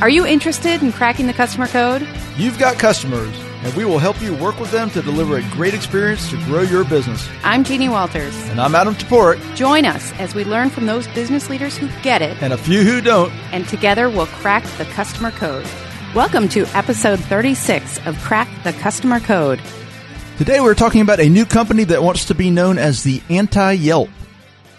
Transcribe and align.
Are 0.00 0.08
you 0.08 0.24
interested 0.24 0.82
in 0.82 0.92
cracking 0.92 1.26
the 1.26 1.34
customer 1.34 1.66
code? 1.66 2.08
You've 2.38 2.58
got 2.58 2.78
customers, 2.78 3.38
and 3.62 3.74
we 3.74 3.84
will 3.84 3.98
help 3.98 4.18
you 4.22 4.34
work 4.34 4.58
with 4.58 4.70
them 4.70 4.88
to 4.92 5.02
deliver 5.02 5.36
a 5.36 5.42
great 5.50 5.74
experience 5.74 6.30
to 6.30 6.42
grow 6.46 6.62
your 6.62 6.84
business. 6.84 7.28
I'm 7.44 7.64
Jeannie 7.64 7.90
Walters. 7.90 8.34
And 8.48 8.58
I'm 8.62 8.74
Adam 8.74 8.94
Toporek. 8.94 9.54
Join 9.54 9.84
us 9.84 10.10
as 10.12 10.34
we 10.34 10.42
learn 10.42 10.70
from 10.70 10.86
those 10.86 11.06
business 11.08 11.50
leaders 11.50 11.76
who 11.76 11.86
get 12.02 12.22
it, 12.22 12.42
and 12.42 12.54
a 12.54 12.56
few 12.56 12.82
who 12.82 13.02
don't. 13.02 13.30
And 13.52 13.68
together 13.68 14.08
we'll 14.08 14.24
crack 14.24 14.64
the 14.78 14.86
customer 14.86 15.32
code. 15.32 15.66
Welcome 16.14 16.48
to 16.48 16.64
episode 16.74 17.20
36 17.20 17.98
of 18.06 18.18
Crack 18.20 18.48
the 18.64 18.72
Customer 18.72 19.20
Code. 19.20 19.60
Today 20.38 20.60
we're 20.60 20.74
talking 20.74 21.02
about 21.02 21.20
a 21.20 21.28
new 21.28 21.44
company 21.44 21.84
that 21.84 22.02
wants 22.02 22.24
to 22.24 22.34
be 22.34 22.50
known 22.50 22.78
as 22.78 23.02
the 23.02 23.20
anti 23.28 23.72
Yelp. 23.72 24.08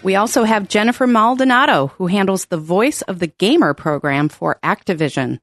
We 0.02 0.16
also 0.16 0.42
have 0.42 0.68
Jennifer 0.68 1.06
Maldonado, 1.06 1.88
who 1.98 2.08
handles 2.08 2.46
the 2.46 2.56
voice 2.56 3.02
of 3.02 3.20
the 3.20 3.28
gamer 3.28 3.72
program 3.72 4.28
for 4.28 4.58
Activision. 4.62 5.38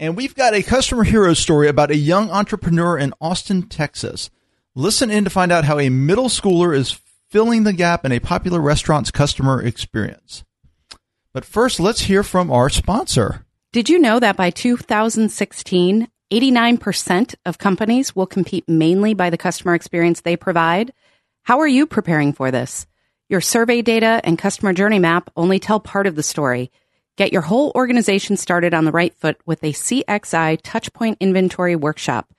And 0.00 0.16
we've 0.16 0.34
got 0.34 0.52
a 0.52 0.64
customer 0.64 1.04
hero 1.04 1.34
story 1.34 1.68
about 1.68 1.92
a 1.92 1.96
young 1.96 2.28
entrepreneur 2.28 2.98
in 2.98 3.14
Austin, 3.20 3.68
Texas. 3.68 4.30
Listen 4.74 5.10
in 5.10 5.22
to 5.22 5.30
find 5.30 5.52
out 5.52 5.64
how 5.64 5.78
a 5.78 5.90
middle 5.90 6.28
schooler 6.28 6.76
is 6.76 7.00
filling 7.30 7.62
the 7.62 7.72
gap 7.72 8.04
in 8.04 8.10
a 8.10 8.18
popular 8.18 8.60
restaurant's 8.60 9.12
customer 9.12 9.62
experience. 9.62 10.42
But 11.32 11.44
first, 11.44 11.78
let's 11.78 12.02
hear 12.02 12.24
from 12.24 12.50
our 12.50 12.68
sponsor. 12.68 13.46
Did 13.72 13.88
you 13.88 14.00
know 14.00 14.18
that 14.18 14.36
by 14.36 14.50
2016, 14.50 16.08
89% 16.32 17.34
of 17.46 17.58
companies 17.58 18.16
will 18.16 18.26
compete 18.26 18.68
mainly 18.68 19.14
by 19.14 19.30
the 19.30 19.38
customer 19.38 19.74
experience 19.74 20.20
they 20.20 20.36
provide? 20.36 20.92
How 21.42 21.60
are 21.60 21.68
you 21.68 21.86
preparing 21.86 22.32
for 22.32 22.50
this? 22.50 22.86
Your 23.34 23.40
survey 23.40 23.82
data 23.82 24.20
and 24.22 24.38
customer 24.38 24.72
journey 24.72 25.00
map 25.00 25.28
only 25.36 25.58
tell 25.58 25.80
part 25.80 26.06
of 26.06 26.14
the 26.14 26.22
story. 26.22 26.70
Get 27.16 27.32
your 27.32 27.42
whole 27.42 27.72
organization 27.74 28.36
started 28.36 28.72
on 28.72 28.84
the 28.84 28.92
right 28.92 29.12
foot 29.12 29.38
with 29.44 29.60
a 29.64 29.72
CXI 29.72 30.62
Touchpoint 30.62 31.18
Inventory 31.18 31.74
Workshop. 31.74 32.32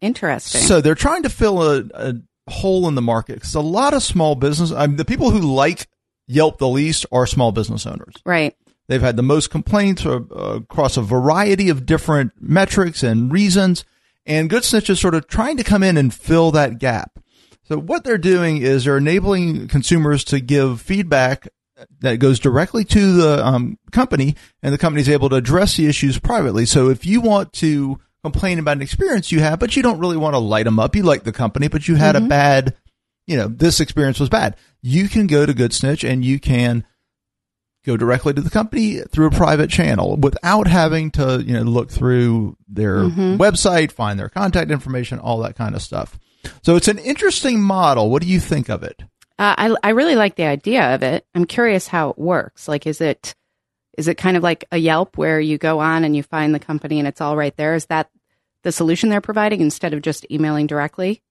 Interesting. 0.00 0.62
So 0.62 0.80
they're 0.80 0.94
trying 0.94 1.22
to 1.24 1.30
fill 1.30 1.62
a, 1.62 1.84
a 1.94 2.14
hole 2.48 2.88
in 2.88 2.94
the 2.94 3.02
market 3.02 3.34
because 3.34 3.54
a 3.54 3.60
lot 3.60 3.94
of 3.94 4.02
small 4.02 4.34
business, 4.34 4.72
I 4.72 4.86
mean, 4.86 4.96
the 4.96 5.04
people 5.04 5.30
who 5.30 5.40
like 5.40 5.88
Yelp 6.26 6.58
the 6.58 6.68
least 6.68 7.06
are 7.12 7.26
small 7.26 7.52
business 7.52 7.86
owners. 7.86 8.14
Right. 8.24 8.56
They've 8.88 9.00
had 9.00 9.16
the 9.16 9.22
most 9.22 9.50
complaints 9.50 10.06
uh, 10.06 10.20
across 10.30 10.96
a 10.96 11.02
variety 11.02 11.70
of 11.70 11.86
different 11.86 12.32
metrics 12.40 13.02
and 13.02 13.32
reasons 13.32 13.84
and 14.26 14.50
Good 14.50 14.64
Snitch 14.64 14.90
is 14.90 15.00
sort 15.00 15.14
of 15.14 15.28
trying 15.28 15.56
to 15.56 15.64
come 15.64 15.82
in 15.82 15.96
and 15.96 16.12
fill 16.12 16.50
that 16.50 16.78
gap. 16.78 17.18
So 17.68 17.78
what 17.78 18.04
they're 18.04 18.18
doing 18.18 18.58
is 18.58 18.84
they're 18.84 18.98
enabling 18.98 19.68
consumers 19.68 20.22
to 20.24 20.40
give 20.40 20.80
feedback 20.80 21.48
that 22.00 22.18
goes 22.18 22.38
directly 22.38 22.84
to 22.84 23.12
the 23.12 23.44
um, 23.44 23.78
company, 23.92 24.36
and 24.62 24.72
the 24.72 24.78
company 24.78 25.02
is 25.02 25.08
able 25.08 25.28
to 25.30 25.36
address 25.36 25.76
the 25.76 25.86
issues 25.86 26.18
privately. 26.18 26.64
So 26.64 26.88
if 26.90 27.04
you 27.04 27.20
want 27.20 27.52
to 27.54 28.00
complain 28.22 28.58
about 28.58 28.76
an 28.76 28.82
experience 28.82 29.30
you 29.30 29.40
have, 29.40 29.58
but 29.58 29.76
you 29.76 29.82
don't 29.82 29.98
really 29.98 30.16
want 30.16 30.34
to 30.34 30.38
light 30.38 30.64
them 30.64 30.78
up, 30.78 30.96
you 30.96 31.02
like 31.02 31.24
the 31.24 31.32
company, 31.32 31.68
but 31.68 31.86
you 31.86 31.96
had 31.96 32.14
mm-hmm. 32.14 32.26
a 32.26 32.28
bad, 32.28 32.76
you 33.26 33.36
know, 33.36 33.48
this 33.48 33.80
experience 33.80 34.20
was 34.20 34.28
bad. 34.28 34.56
You 34.80 35.08
can 35.08 35.26
go 35.26 35.44
to 35.44 35.52
Good 35.52 35.72
Snitch 35.72 36.04
and 36.04 36.24
you 36.24 36.38
can 36.38 36.84
go 37.84 37.96
directly 37.96 38.34
to 38.34 38.40
the 38.40 38.50
company 38.50 39.00
through 39.00 39.26
a 39.26 39.30
private 39.30 39.70
channel 39.70 40.16
without 40.16 40.66
having 40.66 41.10
to 41.12 41.42
you 41.46 41.52
know 41.52 41.62
look 41.62 41.90
through 41.90 42.56
their 42.68 43.04
mm-hmm. 43.04 43.36
website, 43.40 43.92
find 43.92 44.18
their 44.18 44.28
contact 44.28 44.70
information, 44.70 45.18
all 45.18 45.38
that 45.38 45.56
kind 45.56 45.74
of 45.74 45.82
stuff. 45.82 46.18
So 46.62 46.76
it's 46.76 46.88
an 46.88 46.98
interesting 46.98 47.60
model. 47.60 48.10
What 48.10 48.22
do 48.22 48.28
you 48.28 48.40
think 48.40 48.68
of 48.68 48.82
it? 48.82 49.02
Uh, 49.38 49.54
I 49.58 49.76
I 49.82 49.90
really 49.90 50.16
like 50.16 50.36
the 50.36 50.44
idea 50.44 50.94
of 50.94 51.02
it. 51.02 51.26
I'm 51.34 51.44
curious 51.44 51.86
how 51.86 52.10
it 52.10 52.18
works. 52.18 52.68
Like, 52.68 52.86
is 52.86 53.00
it 53.00 53.34
is 53.96 54.08
it 54.08 54.16
kind 54.16 54.36
of 54.36 54.42
like 54.42 54.64
a 54.72 54.78
Yelp 54.78 55.16
where 55.16 55.40
you 55.40 55.58
go 55.58 55.80
on 55.80 56.04
and 56.04 56.14
you 56.14 56.22
find 56.22 56.54
the 56.54 56.58
company 56.58 56.98
and 56.98 57.08
it's 57.08 57.20
all 57.20 57.36
right 57.36 57.56
there? 57.56 57.74
Is 57.74 57.86
that 57.86 58.10
the 58.62 58.72
solution 58.72 59.08
they're 59.08 59.20
providing 59.20 59.60
instead 59.60 59.94
of 59.94 60.02
just 60.02 60.26
emailing 60.30 60.66
directly? 60.66 61.22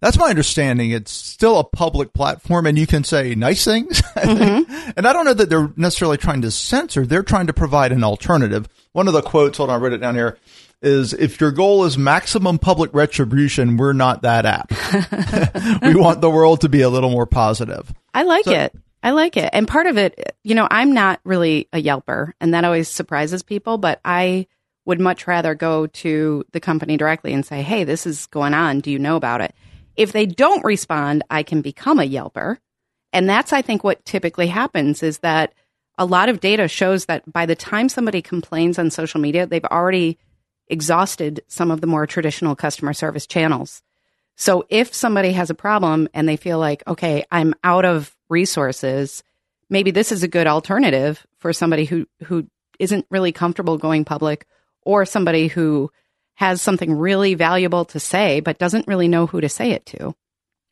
That's 0.00 0.18
my 0.18 0.28
understanding. 0.28 0.90
It's 0.90 1.10
still 1.10 1.58
a 1.58 1.64
public 1.64 2.12
platform 2.12 2.66
and 2.66 2.78
you 2.78 2.86
can 2.86 3.04
say 3.04 3.34
nice 3.34 3.64
things. 3.64 4.02
Mm-hmm. 4.24 4.90
and 4.96 5.06
I 5.06 5.12
don't 5.12 5.26
know 5.26 5.34
that 5.34 5.50
they're 5.50 5.70
necessarily 5.76 6.16
trying 6.16 6.40
to 6.42 6.50
censor. 6.50 7.04
They're 7.04 7.22
trying 7.22 7.48
to 7.48 7.52
provide 7.52 7.92
an 7.92 8.02
alternative. 8.02 8.68
One 8.92 9.06
of 9.06 9.12
the 9.12 9.20
quotes, 9.20 9.58
hold 9.58 9.68
on, 9.68 9.76
I 9.76 9.82
wrote 9.82 9.92
it 9.92 9.98
down 9.98 10.14
here, 10.14 10.38
is 10.84 11.12
if 11.12 11.40
your 11.40 11.50
goal 11.50 11.84
is 11.84 11.96
maximum 11.96 12.58
public 12.58 12.92
retribution, 12.94 13.76
we're 13.76 13.92
not 13.92 14.22
that 14.22 14.46
app. 14.46 14.70
we 15.82 15.94
want 15.94 16.20
the 16.20 16.30
world 16.30 16.60
to 16.62 16.68
be 16.68 16.82
a 16.82 16.88
little 16.88 17.10
more 17.10 17.26
positive. 17.26 17.92
I 18.12 18.22
like 18.22 18.44
so, 18.44 18.52
it. 18.52 18.74
I 19.02 19.10
like 19.10 19.36
it. 19.36 19.50
And 19.52 19.68
part 19.68 19.86
of 19.86 19.98
it, 19.98 20.36
you 20.42 20.54
know, 20.54 20.66
I'm 20.70 20.92
not 20.92 21.20
really 21.24 21.68
a 21.72 21.82
Yelper 21.82 22.32
and 22.40 22.54
that 22.54 22.64
always 22.64 22.88
surprises 22.88 23.42
people, 23.42 23.78
but 23.78 24.00
I 24.04 24.46
would 24.86 25.00
much 25.00 25.26
rather 25.26 25.54
go 25.54 25.86
to 25.86 26.44
the 26.52 26.60
company 26.60 26.96
directly 26.96 27.32
and 27.32 27.44
say, 27.44 27.62
Hey, 27.62 27.84
this 27.84 28.06
is 28.06 28.26
going 28.26 28.54
on. 28.54 28.80
Do 28.80 28.90
you 28.90 28.98
know 28.98 29.16
about 29.16 29.40
it? 29.40 29.54
If 29.96 30.12
they 30.12 30.26
don't 30.26 30.64
respond, 30.64 31.22
I 31.30 31.42
can 31.42 31.60
become 31.60 31.98
a 31.98 32.08
Yelper. 32.08 32.58
And 33.12 33.28
that's, 33.28 33.52
I 33.52 33.62
think, 33.62 33.84
what 33.84 34.04
typically 34.04 34.48
happens 34.48 35.02
is 35.02 35.18
that 35.18 35.54
a 35.96 36.04
lot 36.04 36.28
of 36.28 36.40
data 36.40 36.66
shows 36.66 37.06
that 37.06 37.30
by 37.30 37.46
the 37.46 37.54
time 37.54 37.88
somebody 37.88 38.20
complains 38.20 38.78
on 38.78 38.90
social 38.90 39.20
media, 39.20 39.46
they've 39.46 39.64
already 39.64 40.18
exhausted 40.68 41.42
some 41.48 41.70
of 41.70 41.80
the 41.80 41.86
more 41.86 42.06
traditional 42.06 42.56
customer 42.56 42.92
service 42.92 43.26
channels. 43.26 43.82
So 44.36 44.64
if 44.68 44.94
somebody 44.94 45.32
has 45.32 45.50
a 45.50 45.54
problem 45.54 46.08
and 46.12 46.28
they 46.28 46.36
feel 46.36 46.58
like, 46.58 46.82
okay, 46.86 47.24
I'm 47.30 47.54
out 47.62 47.84
of 47.84 48.14
resources, 48.28 49.22
maybe 49.70 49.90
this 49.90 50.10
is 50.10 50.22
a 50.22 50.28
good 50.28 50.46
alternative 50.46 51.26
for 51.38 51.52
somebody 51.52 51.84
who, 51.84 52.06
who 52.24 52.46
isn't 52.78 53.06
really 53.10 53.32
comfortable 53.32 53.78
going 53.78 54.04
public 54.04 54.46
or 54.82 55.06
somebody 55.06 55.48
who 55.48 55.90
has 56.34 56.60
something 56.60 56.92
really 56.92 57.34
valuable 57.34 57.84
to 57.84 58.00
say, 58.00 58.40
but 58.40 58.58
doesn't 58.58 58.88
really 58.88 59.06
know 59.06 59.26
who 59.26 59.40
to 59.40 59.48
say 59.48 59.70
it 59.70 59.86
to. 59.86 60.14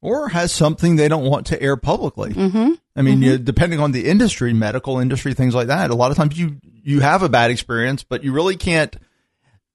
Or 0.01 0.29
has 0.29 0.51
something 0.51 0.97
they 0.97 1.07
don't 1.07 1.25
want 1.25 1.47
to 1.47 1.63
air 1.63 1.77
publicly. 1.77 2.33
Mm-hmm. 2.33 2.73
I 2.97 3.03
mean, 3.03 3.15
mm-hmm. 3.15 3.23
you, 3.23 3.39
depending 3.39 3.79
on 3.79 3.93
the 3.93 4.09
industry, 4.09 4.53
medical 4.53 4.99
industry, 4.99 5.35
things 5.35 5.55
like 5.55 5.69
that, 5.69 5.91
a 5.91 5.95
lot 5.95 6.11
of 6.11 6.17
times 6.17 6.37
you, 6.37 6.57
you 6.83 6.99
have 6.99 7.23
a 7.23 7.29
bad 7.29 7.53
experience, 7.53 8.03
but 8.03 8.25
you 8.25 8.33
really 8.33 8.57
can't 8.57 8.97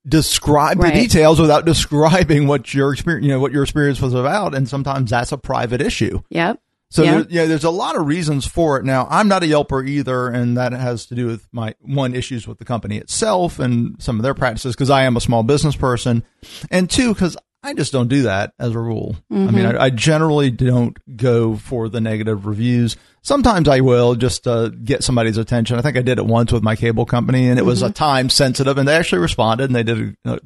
describe 0.08 0.80
right. 0.80 0.94
the 0.94 1.02
details 1.02 1.40
without 1.40 1.66
describing 1.74 2.48
what 2.48 2.74
your 2.74 2.94
experience, 2.94 3.26
you 3.26 3.32
know, 3.32 3.40
what 3.40 3.52
your 3.52 3.64
experience 3.64 4.02
was 4.02 4.14
about. 4.14 4.56
And 4.56 4.68
sometimes 4.68 5.10
that's 5.10 5.32
a 5.32 5.38
private 5.38 5.82
issue. 5.82 6.22
Yep. 6.30 6.62
So 6.90 7.04
yeah. 7.04 7.12
There, 7.12 7.26
yeah, 7.30 7.46
there's 7.46 7.66
a 7.66 7.70
lot 7.70 7.98
of 7.98 8.08
reasons 8.08 8.48
for 8.48 8.78
it. 8.78 8.86
Now, 8.86 9.08
I'm 9.10 9.28
not 9.28 9.44
a 9.44 9.46
Yelper 9.46 9.88
either, 9.88 10.30
and 10.30 10.56
that 10.56 10.72
has 10.72 11.06
to 11.08 11.16
do 11.16 11.28
with 11.28 11.48
my 11.52 11.76
one 11.82 12.16
issues 12.16 12.48
with 12.48 12.60
the 12.60 12.66
company 12.66 12.98
itself 12.98 13.60
and 13.60 14.02
some 14.02 14.18
of 14.18 14.24
their 14.24 14.34
practices 14.34 14.74
because 14.74 14.90
I 14.90 15.04
am 15.04 15.18
a 15.18 15.22
small 15.22 15.44
business 15.44 15.76
person, 15.76 16.24
and 16.72 16.90
two 16.90 17.14
because 17.14 17.36
I 17.64 17.74
just 17.74 17.92
don't 17.92 18.08
do 18.08 18.24
that 18.24 18.54
as 18.60 18.74
a 18.74 18.80
rule. 18.80 19.16
Mm-hmm. 19.32 19.48
I 19.48 19.52
mean, 19.52 19.66
mm-hmm. 19.66 19.78
I, 19.78 19.86
I, 19.86 19.90
generally 19.90 20.52
don't 20.52 20.98
go 21.18 21.56
for 21.58 21.90
the 21.90 22.00
negative 22.00 22.46
reviews. 22.46 22.96
Sometimes 23.24 23.68
I 23.68 23.82
will 23.82 24.16
just 24.16 24.44
to 24.44 24.72
get 24.84 25.04
somebody's 25.04 25.38
attention. 25.38 25.78
I 25.78 25.82
think 25.82 25.98
I 25.98 26.02
did 26.02 26.20
it 26.20 26.26
once 26.26 26.52
with 26.52 26.64
my 26.64 26.76
cable 26.76 27.06
company, 27.06 27.50
and 27.50 27.58
it 27.58 27.64
mm-hmm. 27.64 27.68
was 27.68 27.82
a 27.82 27.92
time 27.92 28.30
sensitive, 28.30 28.78
and 28.78 28.88
they 28.88 28.96
actually 28.96 29.20
responded, 29.20 29.66
and 29.66 29.76
they 29.76 29.84
did. 29.84 30.16
A, 30.26 30.40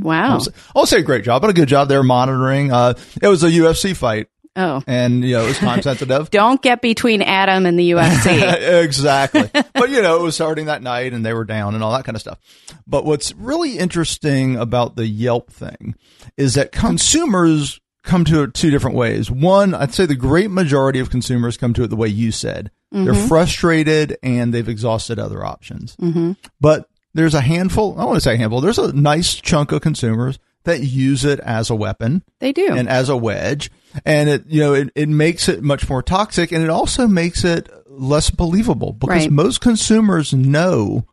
wow, 0.00 0.32
I'll 0.32 0.40
say, 0.40 0.52
I'll 0.74 0.86
say, 0.86 0.98
a 0.98 1.02
great 1.02 1.24
job, 1.24 1.42
but 1.42 1.50
a 1.50 1.54
good 1.54 1.68
job. 1.68 1.88
They're 1.88 2.02
monitoring. 2.02 2.72
Uh, 2.72 2.94
it 3.20 3.28
was 3.28 3.44
a 3.44 3.50
UFC 3.50 3.94
fight 3.94 4.28
Oh. 4.56 4.82
And, 4.86 5.24
you 5.24 5.34
know, 5.34 5.44
it 5.44 5.48
was 5.48 5.58
time 5.58 5.82
sensitive. 5.82 6.30
Don't 6.30 6.62
get 6.62 6.80
between 6.80 7.22
Adam 7.22 7.66
and 7.66 7.78
the 7.78 7.90
UFC. 7.90 8.82
exactly. 8.84 9.50
but, 9.52 9.90
you 9.90 10.00
know, 10.00 10.16
it 10.16 10.22
was 10.22 10.34
starting 10.34 10.66
that 10.66 10.82
night 10.82 11.12
and 11.12 11.24
they 11.26 11.32
were 11.32 11.44
down 11.44 11.74
and 11.74 11.82
all 11.82 11.92
that 11.92 12.04
kind 12.04 12.16
of 12.16 12.20
stuff. 12.20 12.38
But 12.86 13.04
what's 13.04 13.34
really 13.34 13.78
interesting 13.78 14.56
about 14.56 14.96
the 14.96 15.06
Yelp 15.06 15.50
thing 15.50 15.96
is 16.36 16.54
that 16.54 16.72
consumers 16.72 17.80
come 18.04 18.24
to 18.26 18.42
it 18.42 18.54
two 18.54 18.70
different 18.70 18.96
ways. 18.96 19.30
One, 19.30 19.74
I'd 19.74 19.94
say 19.94 20.06
the 20.06 20.14
great 20.14 20.50
majority 20.50 21.00
of 21.00 21.10
consumers 21.10 21.56
come 21.56 21.72
to 21.74 21.82
it 21.82 21.88
the 21.88 21.96
way 21.96 22.08
you 22.08 22.30
said. 22.30 22.70
Mm-hmm. 22.92 23.04
They're 23.06 23.28
frustrated 23.28 24.18
and 24.22 24.52
they've 24.52 24.68
exhausted 24.68 25.18
other 25.18 25.44
options. 25.44 25.96
Mm-hmm. 25.96 26.32
But 26.60 26.88
there's 27.14 27.34
a 27.34 27.40
handful, 27.40 27.98
I 27.98 28.04
want 28.04 28.16
to 28.16 28.20
say 28.20 28.34
a 28.34 28.36
handful, 28.36 28.60
there's 28.60 28.78
a 28.78 28.92
nice 28.92 29.34
chunk 29.34 29.72
of 29.72 29.80
consumers 29.80 30.38
that 30.64 30.80
use 30.80 31.24
it 31.24 31.40
as 31.40 31.70
a 31.70 31.74
weapon. 31.74 32.22
They 32.40 32.52
do. 32.52 32.74
And 32.74 32.88
as 32.88 33.08
a 33.08 33.16
wedge. 33.16 33.70
And 34.04 34.28
it, 34.28 34.46
you 34.46 34.60
know, 34.60 34.74
it, 34.74 34.90
it 34.94 35.08
makes 35.08 35.48
it 35.48 35.62
much 35.62 35.88
more 35.88 36.02
toxic 36.02 36.52
and 36.52 36.64
it 36.64 36.70
also 36.70 37.06
makes 37.06 37.44
it 37.44 37.68
less 37.86 38.30
believable 38.30 38.92
because 38.92 39.24
right. 39.24 39.30
most 39.30 39.60
consumers 39.60 40.32
know 40.34 41.06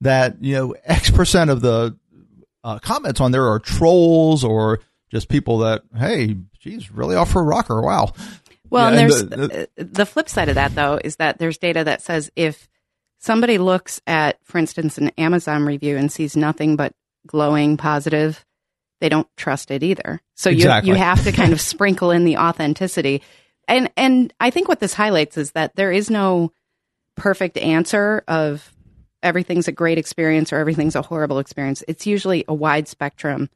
that, 0.00 0.42
you 0.42 0.54
know, 0.54 0.74
X 0.84 1.10
percent 1.10 1.50
of 1.50 1.60
the 1.60 1.96
uh, 2.62 2.78
comments 2.78 3.20
on 3.20 3.32
there 3.32 3.46
are 3.48 3.58
trolls 3.58 4.42
or 4.42 4.80
just 5.10 5.28
people 5.28 5.58
that, 5.58 5.82
hey, 5.96 6.36
she's 6.58 6.90
really 6.90 7.14
off 7.14 7.30
for 7.32 7.40
a 7.40 7.44
rocker. 7.44 7.80
Wow. 7.82 8.12
Well, 8.70 8.92
yeah, 8.92 9.00
and 9.00 9.10
there's 9.10 9.24
the, 9.26 9.68
the, 9.76 9.84
the 9.84 10.06
flip 10.06 10.28
side 10.28 10.48
of 10.48 10.54
that 10.54 10.74
though 10.74 10.98
is 11.02 11.16
that 11.16 11.38
there's 11.38 11.58
data 11.58 11.84
that 11.84 12.00
says 12.00 12.32
if 12.34 12.68
somebody 13.18 13.58
looks 13.58 14.00
at, 14.06 14.38
for 14.44 14.58
instance, 14.58 14.98
an 14.98 15.10
Amazon 15.18 15.64
review 15.64 15.96
and 15.96 16.10
sees 16.10 16.36
nothing 16.36 16.76
but 16.76 16.92
glowing 17.26 17.76
positive, 17.76 18.44
they 19.04 19.10
don't 19.10 19.28
trust 19.36 19.70
it 19.70 19.82
either. 19.82 20.18
So 20.34 20.48
exactly. 20.48 20.88
you 20.88 20.94
you 20.94 20.98
have 20.98 21.24
to 21.24 21.32
kind 21.32 21.52
of 21.52 21.60
sprinkle 21.72 22.10
in 22.10 22.24
the 22.24 22.38
authenticity. 22.38 23.20
And 23.68 23.90
and 23.98 24.32
I 24.40 24.48
think 24.48 24.66
what 24.66 24.80
this 24.80 24.94
highlights 24.94 25.36
is 25.36 25.52
that 25.52 25.76
there 25.76 25.92
is 25.92 26.08
no 26.08 26.52
perfect 27.14 27.58
answer 27.58 28.24
of 28.26 28.72
everything's 29.22 29.68
a 29.68 29.72
great 29.72 29.98
experience 29.98 30.54
or 30.54 30.56
everything's 30.56 30.96
a 30.96 31.02
horrible 31.02 31.38
experience. 31.38 31.84
It's 31.86 32.06
usually 32.06 32.46
a 32.48 32.54
wide 32.54 32.88
spectrum. 32.88 33.50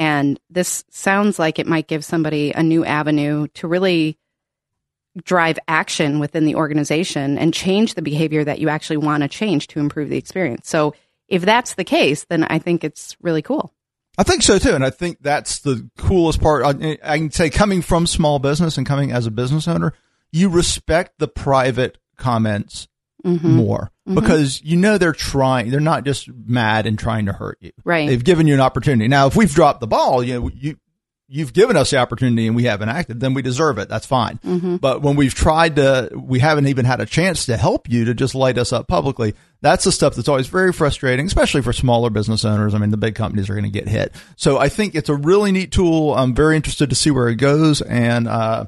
And 0.00 0.40
this 0.50 0.84
sounds 0.90 1.38
like 1.38 1.60
it 1.60 1.68
might 1.68 1.86
give 1.86 2.04
somebody 2.04 2.50
a 2.50 2.64
new 2.64 2.84
avenue 2.84 3.46
to 3.54 3.68
really 3.68 4.18
drive 5.22 5.60
action 5.68 6.18
within 6.18 6.44
the 6.44 6.56
organization 6.56 7.38
and 7.38 7.54
change 7.54 7.94
the 7.94 8.02
behavior 8.02 8.42
that 8.42 8.58
you 8.58 8.68
actually 8.68 8.96
want 8.96 9.22
to 9.22 9.28
change 9.28 9.68
to 9.68 9.78
improve 9.78 10.08
the 10.08 10.18
experience. 10.18 10.68
So 10.68 10.92
if 11.28 11.42
that's 11.42 11.74
the 11.74 11.84
case, 11.84 12.24
then 12.24 12.42
I 12.42 12.58
think 12.58 12.82
it's 12.82 13.16
really 13.22 13.42
cool. 13.42 13.72
I 14.18 14.24
think 14.24 14.42
so 14.42 14.58
too. 14.58 14.74
And 14.74 14.84
I 14.84 14.90
think 14.90 15.18
that's 15.20 15.60
the 15.60 15.88
coolest 15.96 16.40
part. 16.40 16.64
I, 16.64 16.98
I 17.04 17.18
can 17.18 17.30
say 17.30 17.50
coming 17.50 17.82
from 17.82 18.06
small 18.06 18.40
business 18.40 18.76
and 18.76 18.84
coming 18.86 19.12
as 19.12 19.26
a 19.26 19.30
business 19.30 19.68
owner, 19.68 19.94
you 20.32 20.48
respect 20.48 21.18
the 21.18 21.28
private 21.28 21.98
comments 22.16 22.88
mm-hmm. 23.24 23.48
more 23.48 23.92
mm-hmm. 24.06 24.16
because 24.16 24.60
you 24.62 24.76
know 24.76 24.98
they're 24.98 25.12
trying. 25.12 25.70
They're 25.70 25.78
not 25.78 26.04
just 26.04 26.28
mad 26.28 26.86
and 26.86 26.98
trying 26.98 27.26
to 27.26 27.32
hurt 27.32 27.58
you. 27.60 27.70
Right. 27.84 28.08
They've 28.08 28.22
given 28.22 28.48
you 28.48 28.54
an 28.54 28.60
opportunity. 28.60 29.06
Now, 29.06 29.28
if 29.28 29.36
we've 29.36 29.54
dropped 29.54 29.80
the 29.80 29.86
ball, 29.86 30.22
you 30.22 30.40
know, 30.40 30.50
you 30.52 30.76
you've 31.28 31.52
given 31.52 31.76
us 31.76 31.90
the 31.90 31.98
opportunity 31.98 32.46
and 32.46 32.56
we 32.56 32.64
haven't 32.64 32.88
acted, 32.88 33.20
then 33.20 33.34
we 33.34 33.42
deserve 33.42 33.78
it. 33.78 33.88
That's 33.88 34.06
fine. 34.06 34.38
Mm-hmm. 34.38 34.76
But 34.76 35.02
when 35.02 35.14
we've 35.14 35.34
tried 35.34 35.76
to, 35.76 36.10
we 36.14 36.38
haven't 36.38 36.68
even 36.68 36.86
had 36.86 37.00
a 37.00 37.06
chance 37.06 37.46
to 37.46 37.56
help 37.56 37.88
you 37.88 38.06
to 38.06 38.14
just 38.14 38.34
light 38.34 38.56
us 38.56 38.72
up 38.72 38.88
publicly. 38.88 39.34
That's 39.60 39.84
the 39.84 39.92
stuff 39.92 40.14
that's 40.14 40.28
always 40.28 40.46
very 40.46 40.72
frustrating, 40.72 41.26
especially 41.26 41.62
for 41.62 41.72
smaller 41.72 42.10
business 42.10 42.44
owners. 42.44 42.74
I 42.74 42.78
mean, 42.78 42.90
the 42.90 42.96
big 42.96 43.14
companies 43.14 43.50
are 43.50 43.54
going 43.54 43.64
to 43.64 43.70
get 43.70 43.88
hit. 43.88 44.14
So 44.36 44.58
I 44.58 44.68
think 44.68 44.94
it's 44.94 45.10
a 45.10 45.14
really 45.14 45.52
neat 45.52 45.70
tool. 45.70 46.14
I'm 46.14 46.34
very 46.34 46.56
interested 46.56 46.88
to 46.90 46.96
see 46.96 47.10
where 47.10 47.28
it 47.28 47.36
goes. 47.36 47.82
And, 47.82 48.26
uh, 48.26 48.66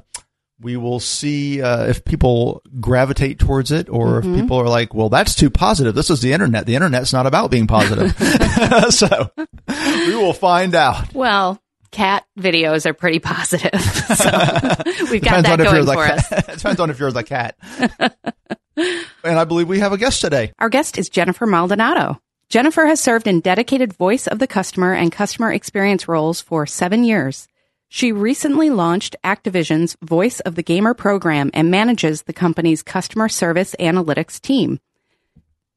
we 0.59 0.77
will 0.77 0.99
see 0.99 1.61
uh, 1.61 1.87
if 1.87 2.05
people 2.05 2.61
gravitate 2.79 3.39
towards 3.39 3.71
it 3.71 3.89
or 3.89 4.21
mm-hmm. 4.21 4.35
if 4.35 4.41
people 4.41 4.57
are 4.57 4.69
like, 4.69 4.93
well, 4.93 5.09
that's 5.09 5.33
too 5.33 5.49
positive. 5.49 5.95
This 5.95 6.09
is 6.09 6.21
the 6.21 6.33
internet. 6.33 6.67
The 6.67 6.75
internet's 6.75 7.13
not 7.13 7.25
about 7.25 7.49
being 7.49 7.65
positive. 7.65 8.15
so 8.89 9.31
we 9.67 10.15
will 10.15 10.33
find 10.33 10.75
out. 10.75 11.13
Well, 11.15 11.60
cat 11.91 12.25
videos 12.39 12.85
are 12.85 12.93
pretty 12.93 13.19
positive. 13.19 13.71
So 14.11 14.29
we've 15.11 15.21
got 15.21 15.43
that 15.43 15.57
going 15.59 15.85
for 15.85 16.03
us. 16.03 16.31
It 16.31 16.57
depends 16.57 16.79
on 16.79 16.89
if 16.89 16.99
you're 16.99 17.11
the 17.11 17.23
cat. 17.23 17.55
and 17.97 19.39
I 19.39 19.45
believe 19.45 19.67
we 19.67 19.79
have 19.79 19.93
a 19.93 19.97
guest 19.97 20.21
today. 20.21 20.51
Our 20.59 20.69
guest 20.69 20.97
is 20.97 21.09
Jennifer 21.09 21.45
Maldonado. 21.45 22.19
Jennifer 22.49 22.85
has 22.85 22.99
served 22.99 23.27
in 23.27 23.39
dedicated 23.39 23.93
voice 23.93 24.27
of 24.27 24.39
the 24.39 24.47
customer 24.47 24.93
and 24.93 25.11
customer 25.11 25.51
experience 25.53 26.07
roles 26.07 26.41
for 26.41 26.65
seven 26.65 27.03
years. 27.03 27.47
She 27.87 28.11
recently 28.11 28.69
launched 28.69 29.15
Activision's 29.23 29.97
Voice 30.01 30.39
of 30.41 30.55
the 30.55 30.63
Gamer 30.63 30.93
program 30.93 31.51
and 31.53 31.71
manages 31.71 32.23
the 32.23 32.33
company's 32.33 32.83
customer 32.83 33.29
service 33.29 33.75
analytics 33.79 34.39
team. 34.39 34.79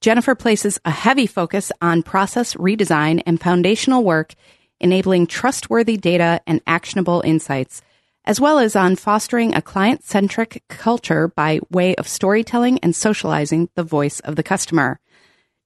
Jennifer 0.00 0.34
places 0.34 0.78
a 0.84 0.90
heavy 0.90 1.26
focus 1.26 1.72
on 1.80 2.02
process 2.02 2.54
redesign 2.54 3.22
and 3.26 3.40
foundational 3.40 4.04
work, 4.04 4.34
enabling 4.80 5.26
trustworthy 5.26 5.96
data 5.96 6.40
and 6.46 6.60
actionable 6.66 7.22
insights, 7.24 7.82
as 8.24 8.40
well 8.40 8.58
as 8.58 8.74
on 8.74 8.96
fostering 8.96 9.54
a 9.54 9.62
client 9.62 10.02
centric 10.02 10.62
culture 10.68 11.28
by 11.28 11.60
way 11.70 11.94
of 11.96 12.08
storytelling 12.08 12.78
and 12.80 12.94
socializing 12.94 13.68
the 13.74 13.82
voice 13.82 14.20
of 14.20 14.36
the 14.36 14.42
customer. 14.42 14.98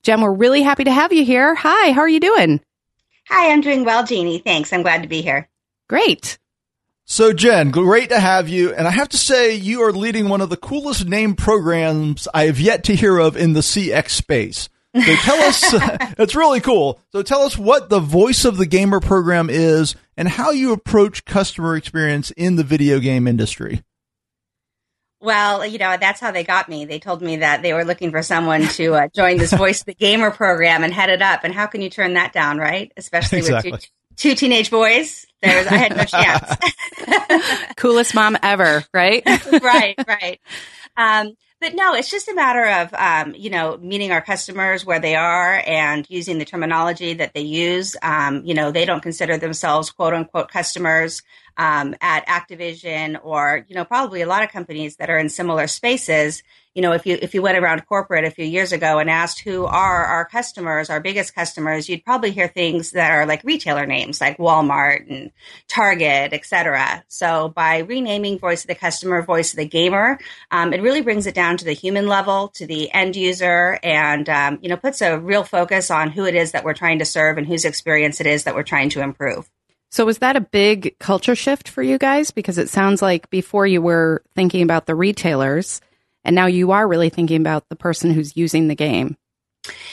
Jen, 0.03 0.21
we're 0.21 0.33
really 0.33 0.63
happy 0.63 0.85
to 0.85 0.93
have 0.93 1.13
you 1.13 1.25
here. 1.25 1.55
Hi, 1.55 1.93
how 1.93 2.01
are 2.01 2.09
you 2.09 2.21
doing? 2.21 2.61
Hi, 3.29 3.53
I'm 3.53 3.61
doing 3.61 3.85
well, 3.85 4.05
Jeannie. 4.05 4.39
Thanks. 4.39 4.73
I'm 4.73 4.83
glad 4.83 5.03
to 5.03 5.09
be 5.09 5.21
here. 5.21 5.49
Great. 5.89 6.39
So, 7.05 7.33
Jen, 7.33 7.71
great 7.71 8.11
to 8.11 8.21
have 8.21 8.49
you. 8.49 8.75
And 8.75 8.87
I 8.87 8.91
have 8.91 9.09
to 9.11 9.17
say, 9.17 9.55
you 9.55 9.83
are 9.83 9.93
leading 9.93 10.29
one 10.29 10.41
of 10.41 10.51
the 10.51 10.57
coolest 10.57 11.07
name 11.07 11.35
programs 11.35 12.29
I 12.35 12.45
have 12.45 12.61
yet 12.61 12.85
to 12.85 12.95
hear 12.95 13.19
of 13.19 13.37
in 13.37 13.55
the 13.55 13.61
CX 13.61 14.11
space. 14.11 14.69
So 14.95 15.15
tell 15.17 15.41
us, 15.41 15.63
it's 16.19 16.35
really 16.35 16.61
cool. 16.61 17.01
So 17.13 17.23
tell 17.23 17.43
us 17.43 17.57
what 17.57 17.89
the 17.89 18.01
voice 18.01 18.45
of 18.45 18.57
the 18.57 18.67
gamer 18.67 19.01
program 19.01 19.49
is 19.51 19.95
and 20.17 20.29
how 20.29 20.51
you 20.51 20.73
approach 20.73 21.25
customer 21.25 21.77
experience 21.77 22.31
in 22.33 22.57
the 22.57 22.65
video 22.65 22.99
game 22.99 23.27
industry. 23.27 23.83
Well, 25.21 25.67
you 25.67 25.79
know, 25.79 25.97
that's 25.99 26.21
how 26.21 26.31
they 26.31 26.45
got 26.45 26.69
me. 26.69 26.85
They 26.85 27.01
told 27.01 27.23
me 27.23 27.39
that 27.39 27.63
they 27.63 27.73
were 27.73 27.85
looking 27.85 28.13
for 28.13 28.23
someone 28.23 28.63
to 28.69 28.95
uh, 28.95 29.09
join 29.15 29.37
this 29.37 29.53
Voice 29.55 29.81
of 29.81 29.87
the 29.87 29.95
Gamer 29.95 30.31
program 30.31 30.85
and 30.85 30.93
head 30.93 31.11
it 31.11 31.23
up. 31.23 31.43
And 31.43 31.53
how 31.53 31.67
can 31.67 31.83
you 31.83 31.91
turn 31.91 32.15
that 32.15 32.33
down, 32.33 32.59
right? 32.59 32.93
Especially 32.97 33.39
exactly. 33.39 33.73
with 33.73 33.81
two, 33.83 33.89
two 34.31 34.35
teenage 34.37 34.71
boys 34.71 35.27
there's 35.43 35.67
I 35.69 35.77
had 35.77 35.97
no 35.97 36.05
chance. 36.05 37.75
Coolest 37.77 38.15
mom 38.15 38.37
ever, 38.43 38.85
right? 38.93 39.23
right, 39.63 39.95
right. 40.07 40.41
Um, 40.97 41.35
but 41.61 41.75
no, 41.75 41.95
it's 41.95 42.11
just 42.11 42.29
a 42.29 42.35
matter 42.35 42.65
of 42.65 42.95
um, 42.95 43.35
you 43.37 43.51
know 43.51 43.77
meeting 43.79 44.13
our 44.13 44.21
customers 44.21 44.85
where 44.85 45.01
they 45.01 45.17
are 45.17 45.63
and 45.67 46.07
using 46.09 46.39
the 46.39 46.45
terminology 46.45 47.15
that 47.15 47.35
they 47.35 47.43
use. 47.43 47.97
Um, 48.03 48.45
you 48.45 48.55
know, 48.55 48.71
they 48.71 48.85
don't 48.85 49.03
consider 49.03 49.37
themselves 49.37 49.91
quote 49.91 50.15
unquote 50.15 50.51
customers 50.51 51.23
um, 51.57 51.95
at 52.01 52.27
Activision 52.27 53.19
or 53.23 53.65
you 53.69 53.75
know 53.75 53.85
probably 53.85 54.23
a 54.23 54.27
lot 54.27 54.43
of 54.43 54.51
companies 54.51 54.97
that 54.97 55.11
are 55.11 55.19
in 55.19 55.29
similar 55.29 55.67
spaces 55.67 56.43
you 56.79 56.83
know, 56.83 56.93
if 56.93 57.07
you 57.07 57.19
if 57.21 57.35
you 57.35 57.43
went 57.43 57.59
around 57.59 57.85
corporate 57.87 58.25
a 58.25 58.31
few 58.31 58.45
years 58.45 58.71
ago 58.71 59.01
and 59.01 59.11
asked 59.11 59.41
who 59.41 59.67
are 59.67 60.05
our 60.05 60.25
customers, 60.25 60.91
our 60.91 61.01
biggest 61.01 61.35
customers, 61.35 61.89
you'd 61.89 62.05
probably 62.05 62.31
hear 62.31 62.47
things 62.47 62.93
that 62.93 63.11
are 63.11 63.27
like 63.27 63.43
retailer 63.43 63.85
names 63.85 64.21
like 64.21 64.39
Walmart 64.39 65.11
and 65.11 65.33
Target, 65.67 66.33
etc. 66.33 67.03
So 67.09 67.49
by 67.49 67.79
renaming 67.79 68.39
Voice 68.39 68.63
of 68.63 68.69
the 68.69 68.77
Customer, 68.77 69.23
Voice 69.23 69.55
of 69.55 69.57
the 69.57 69.67
Gamer, 69.67 70.21
um, 70.53 70.73
it 70.73 70.81
really 70.81 71.01
brings 71.01 71.27
it 71.27 71.35
down 71.35 71.57
to 71.57 71.65
the 71.65 71.73
human 71.73 72.07
level, 72.07 72.47
to 72.51 72.65
the 72.65 72.93
end 72.93 73.17
user, 73.17 73.81
and 73.83 74.29
um, 74.29 74.61
you 74.63 74.69
know 74.69 74.77
puts 74.77 75.03
a 75.03 75.19
real 75.19 75.43
focus 75.43 75.91
on 75.91 76.13
who 76.13 76.27
it 76.27 76.37
is 76.37 76.53
that 76.53 76.63
we're 76.63 76.75
trying 76.75 77.01
to 77.01 77.05
serve 77.05 77.39
and 77.39 77.47
whose 77.49 77.65
experience 77.65 78.21
it 78.21 78.29
is 78.29 78.45
that 78.45 78.55
we're 78.55 78.63
trying 78.63 78.91
to 78.91 79.01
improve. 79.01 79.51
So 79.91 80.05
was 80.05 80.19
that 80.19 80.37
a 80.37 80.41
big 80.41 80.97
culture 81.01 81.35
shift 81.35 81.69
for 81.69 81.83
you 81.83 81.99
guys? 81.99 82.31
Because 82.31 82.57
it 82.57 82.69
sounds 82.69 83.03
like 83.03 83.31
before 83.31 83.67
you 83.67 83.83
were 83.83 84.23
thinking 84.37 84.63
about 84.63 84.87
the 84.87 84.95
retailers 84.95 85.81
and 86.29 86.35
now 86.35 86.45
you 86.45 86.73
are 86.73 86.87
really 86.87 87.09
thinking 87.09 87.41
about 87.41 87.67
the 87.71 87.75
person 87.75 88.13
who's 88.13 88.37
using 88.37 88.69
the 88.69 88.75
game. 88.75 89.17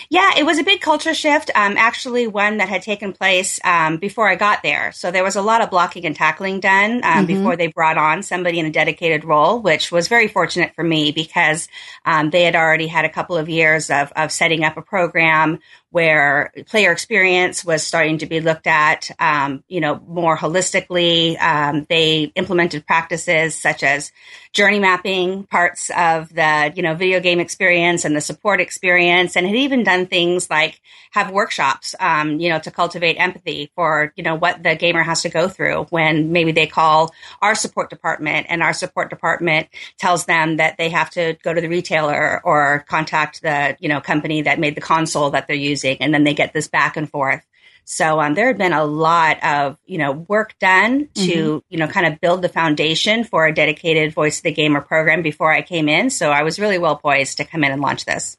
Yeah, 0.10 0.34
it 0.38 0.46
was 0.46 0.60
a 0.60 0.64
big 0.64 0.82
culture 0.82 1.14
shift. 1.14 1.50
Um, 1.56 1.76
actually, 1.78 2.28
one 2.28 2.58
that 2.58 2.68
had 2.68 2.82
taken 2.82 3.14
place 3.14 3.58
um, 3.64 3.98
before 3.98 4.28
I 4.28 4.36
got 4.36 4.62
there. 4.62 4.92
So 4.92 5.12
there 5.12 5.24
was 5.24 5.38
a 5.38 5.42
lot 5.42 5.62
of 5.62 5.70
blocking 5.70 6.06
and 6.06 6.16
tackling 6.16 6.60
done 6.60 6.96
um, 6.96 7.02
mm-hmm. 7.02 7.26
before 7.26 7.56
they 7.56 7.68
brought 7.68 7.98
on 7.98 8.22
somebody 8.22 8.60
in 8.60 8.66
a 8.66 8.72
dedicated 8.72 9.24
role, 9.24 9.62
which 9.62 9.94
was 9.94 10.10
very 10.10 10.28
fortunate 10.28 10.76
for 10.76 10.84
me 10.84 11.14
because 11.14 11.70
um, 12.04 12.32
they 12.32 12.44
had 12.44 12.56
already 12.56 12.88
had 12.88 13.06
a 13.06 13.10
couple 13.10 13.38
of 13.38 13.48
years 13.48 13.90
of, 13.90 14.12
of 14.18 14.30
setting 14.30 14.66
up 14.66 14.76
a 14.76 14.82
program, 14.82 15.60
where 15.96 16.52
player 16.66 16.92
experience 16.92 17.64
was 17.64 17.82
starting 17.82 18.18
to 18.18 18.26
be 18.26 18.42
looked 18.42 18.68
at, 18.68 19.10
um, 19.18 19.64
you 19.70 19.80
know, 19.80 19.98
more 20.06 20.36
holistically. 20.36 21.42
Um, 21.42 21.86
they 21.88 22.34
implemented 22.36 22.86
practices 22.86 23.56
such 23.56 23.82
as 23.82 24.12
journey 24.52 24.80
mapping 24.80 25.44
parts 25.46 25.90
of 25.96 26.28
the, 26.36 26.74
you 26.76 26.84
know, 26.84 26.96
video 26.96 27.22
game 27.22 27.40
experience 27.40 28.04
and 28.04 28.14
the 28.14 28.20
support 28.20 28.60
experience, 28.60 29.38
and 29.38 29.48
had 29.48 29.56
even 29.56 29.86
done 29.86 30.06
things 30.06 30.50
like 30.50 30.82
have 31.12 31.32
workshops, 31.32 31.96
um, 32.02 32.42
you 32.42 32.50
know, 32.50 32.60
to 32.60 32.72
cultivate 32.72 33.16
empathy 33.16 33.72
for, 33.74 34.12
you 34.18 34.24
know, 34.24 34.36
what 34.36 34.64
the 34.64 34.76
gamer 34.76 35.02
has 35.02 35.22
to 35.22 35.30
go 35.30 35.48
through 35.48 35.86
when 35.92 36.34
maybe 36.34 36.52
they 36.52 36.68
call 36.68 37.14
our 37.42 37.56
support 37.56 37.90
department 37.90 38.48
and 38.50 38.62
our 38.62 38.74
support 38.74 39.10
department 39.10 39.70
tells 39.98 40.26
them 40.26 40.58
that 40.58 40.76
they 40.78 40.90
have 40.90 41.10
to 41.10 41.38
go 41.42 41.54
to 41.54 41.62
the 41.62 41.70
retailer 41.70 42.42
or 42.44 42.84
contact 42.90 43.42
the, 43.42 43.78
you 43.80 43.88
know, 43.88 44.02
company 44.02 44.42
that 44.42 44.60
made 44.60 44.76
the 44.76 44.82
console 44.82 45.30
that 45.30 45.48
they're 45.48 45.56
using 45.56 45.85
and 45.86 46.14
then 46.14 46.24
they 46.24 46.34
get 46.34 46.54
this 46.54 46.68
back 46.68 46.98
and 46.98 47.10
forth. 47.10 47.44
So 47.86 48.20
um, 48.20 48.34
there 48.34 48.48
had 48.48 48.58
been 48.58 48.74
a 48.74 48.84
lot 48.84 49.44
of 49.44 49.78
you 49.86 49.98
know 49.98 50.12
work 50.12 50.58
done 50.60 51.08
to 51.14 51.22
mm-hmm. 51.22 51.58
you 51.70 51.78
know 51.78 51.88
kind 51.88 52.08
of 52.08 52.20
build 52.20 52.42
the 52.42 52.50
foundation 52.50 53.24
for 53.24 53.46
a 53.46 53.54
dedicated 53.54 54.14
voice 54.14 54.38
of 54.38 54.44
the 54.44 54.52
gamer 54.52 54.82
program 54.82 55.22
before 55.22 55.52
I 55.52 55.62
came 55.62 55.88
in. 55.88 56.10
So 56.10 56.32
I 56.32 56.44
was 56.44 56.60
really 56.60 56.80
well 56.80 56.98
poised 56.98 57.38
to 57.38 57.46
come 57.46 57.64
in 57.64 57.72
and 57.72 57.82
launch 57.82 58.06
this. 58.06 58.38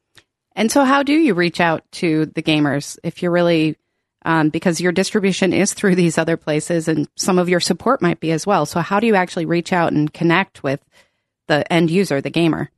And 0.56 0.72
so, 0.72 0.84
how 0.84 1.02
do 1.02 1.12
you 1.12 1.34
reach 1.34 1.60
out 1.60 1.84
to 1.92 2.26
the 2.26 2.42
gamers 2.42 2.98
if 3.04 3.22
you're 3.22 3.30
really 3.30 3.76
um, 4.24 4.48
because 4.48 4.80
your 4.80 4.90
distribution 4.92 5.52
is 5.52 5.72
through 5.72 5.94
these 5.94 6.18
other 6.18 6.36
places, 6.36 6.88
and 6.88 7.08
some 7.14 7.38
of 7.38 7.48
your 7.48 7.60
support 7.60 8.02
might 8.02 8.20
be 8.20 8.32
as 8.32 8.46
well. 8.46 8.66
So, 8.66 8.80
how 8.80 9.00
do 9.00 9.06
you 9.06 9.14
actually 9.14 9.46
reach 9.46 9.72
out 9.72 9.92
and 9.92 10.12
connect 10.12 10.62
with 10.62 10.80
the 11.46 11.70
end 11.72 11.90
user, 11.90 12.20
the 12.20 12.30
gamer? 12.30 12.70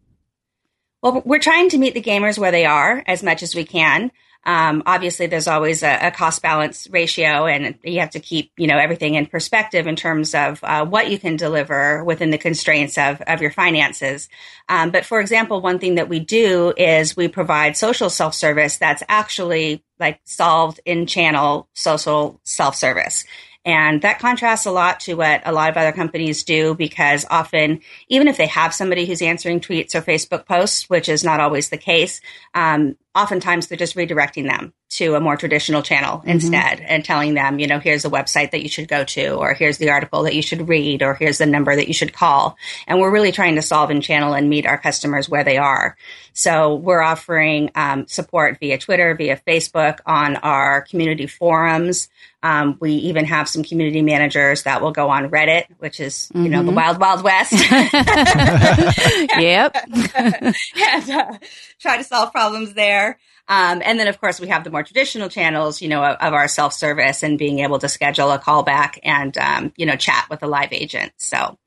Well, 1.03 1.23
we're 1.25 1.39
trying 1.39 1.71
to 1.71 1.79
meet 1.79 1.95
the 1.95 2.03
gamers 2.03 2.39
where 2.39 2.51
they 2.51 2.67
are 2.67 3.03
as 3.07 3.23
much 3.23 3.43
as 3.43 3.55
we 3.55 3.65
can. 3.65 4.11
Um, 4.49 4.83
obviously, 4.87 5.27
there's 5.27 5.47
always 5.47 5.83
a, 5.83 6.07
a, 6.07 6.11
cost 6.11 6.41
balance 6.41 6.89
ratio, 6.91 7.45
and 7.45 7.75
you 7.85 8.01
have 8.01 8.13
to 8.13 8.19
keep 8.19 8.51
you 8.57 8.67
know 8.67 8.79
everything 8.79 9.15
in 9.15 9.27
perspective 9.27 9.87
in 9.87 9.95
terms 9.95 10.35
of 10.35 10.65
uh, 10.65 10.87
what 10.87 11.11
you 11.11 11.19
can 11.19 11.37
deliver 11.37 12.03
within 12.03 12.31
the 12.31 12.39
constraints 12.39 12.97
of 12.97 13.21
of 13.21 13.43
your 13.43 13.51
finances. 13.51 14.31
Um, 14.71 14.91
but 14.91 15.05
for 15.05 15.21
example, 15.21 15.61
one 15.61 15.79
thing 15.79 15.97
that 15.97 16.09
we 16.09 16.19
do 16.19 16.73
is 16.79 17.15
we 17.15 17.29
provide 17.29 17.77
social 17.77 18.09
self 18.09 18.35
service 18.35 18.79
that's 18.79 19.03
actually 19.07 19.85
like 20.01 20.19
solved 20.25 20.81
in 20.87 21.05
channel 21.05 21.69
social 21.75 22.41
self 22.43 22.75
service. 22.75 23.27
And 23.67 24.01
that 24.01 24.19
contrasts 24.19 24.65
a 24.65 24.71
lot 24.71 25.01
to 25.01 25.15
what 25.15 25.43
a 25.45 25.53
lot 25.53 25.69
of 25.69 25.77
other 25.77 25.93
companies 25.93 26.43
do 26.43 26.75
because 26.75 27.27
often, 27.29 27.81
even 28.09 28.27
if 28.27 28.39
they 28.39 28.47
have 28.47 28.73
somebody 28.73 29.05
who's 29.05 29.21
answering 29.21 29.61
tweets 29.61 29.95
or 29.95 30.01
Facebook 30.01 30.47
posts, 30.47 30.89
which 30.89 31.07
is 31.07 31.23
not 31.23 31.39
always 31.39 31.69
the 31.69 31.77
case, 31.77 32.23
um, 32.55 32.97
oftentimes 33.19 33.67
they're 33.67 33.79
just 33.79 33.97
redirecting 33.97 34.49
them 34.49 34.73
to 34.91 35.15
a 35.15 35.21
more 35.21 35.37
traditional 35.37 35.83
channel 35.83 36.19
mm-hmm. 36.19 36.31
instead 36.31 36.81
and 36.81 37.05
telling 37.05 37.35
them, 37.35 37.59
you 37.59 37.67
know, 37.67 37.79
here's 37.79 38.05
a 38.05 38.11
website 38.11 38.53
that 38.53 38.63
you 38.63 38.69
should 38.69 38.89
go 38.89 39.05
to, 39.05 39.33
or 39.35 39.53
here's 39.53 39.79
the 39.79 39.91
article 39.91 40.23
that 40.23 40.35
you 40.35 40.43
should 40.43 40.69
read, 40.69 41.03
or 41.03 41.15
here's 41.15 41.39
the 41.39 41.47
number 41.47 41.77
that 41.77 41.89
you 41.89 41.95
should 41.95 42.13
call. 42.13 42.57
And 42.87 42.99
we're 42.99 43.11
really 43.11 43.33
trying 43.33 43.57
to 43.57 43.63
solve 43.63 43.91
and 43.91 44.03
channel 44.03 44.33
and 44.33 44.49
meet 44.49 44.67
our 44.67 44.79
customers 44.79 45.29
where 45.29 45.45
they 45.45 45.59
are. 45.59 45.97
So 46.33 46.75
we're 46.77 47.03
offering 47.03 47.71
um, 47.75 48.07
support 48.07 48.59
via 48.61 48.79
Twitter, 48.79 49.15
via 49.15 49.37
Facebook, 49.47 49.99
on 50.07 50.37
our 50.37 50.83
community 50.83 51.27
forums. 51.27 52.09
Um, 52.43 52.79
we 52.81 52.93
even 52.93 53.25
have 53.25 53.49
some 53.49 53.65
community 53.65 54.01
managers 54.01 54.63
that 54.63 54.81
will 54.81 54.93
go 54.93 55.11
on 55.11 55.29
Reddit, 55.31 55.65
which 55.79 55.99
is, 55.99 56.31
mm-hmm. 56.33 56.45
you 56.45 56.51
know, 56.51 56.63
the 56.63 56.71
mm-hmm. 56.71 56.77
wild, 56.77 57.01
wild 57.01 57.23
west. 57.25 57.53
yep. 59.39 59.77
and 60.15 61.11
uh, 61.11 61.39
try 61.81 61.97
to 61.97 62.05
solve 62.05 62.33
problems 62.33 62.75
there. 62.75 63.19
Um, 63.49 63.81
and 63.85 63.99
then, 63.99 64.09
of 64.09 64.21
course, 64.21 64.41
we 64.41 64.49
have 64.49 64.65
the 64.65 64.71
more 64.71 64.83
traditional 64.83 65.29
channels, 65.29 65.81
you 65.81 65.89
know, 65.89 66.05
of, 66.05 66.17
of 66.21 66.35
our 66.35 66.49
self 66.49 66.75
service 66.75 67.23
and 67.23 67.39
being 67.39 67.61
able 67.61 67.79
to 67.79 67.89
schedule 67.89 68.31
a 68.31 68.39
callback 68.39 68.99
and, 69.03 69.37
um, 69.39 69.73
you 69.77 69.87
know, 69.87 69.97
chat 69.97 70.27
with 70.29 70.43
a 70.43 70.47
live 70.47 70.73
agent. 70.73 71.13
So 71.17 71.59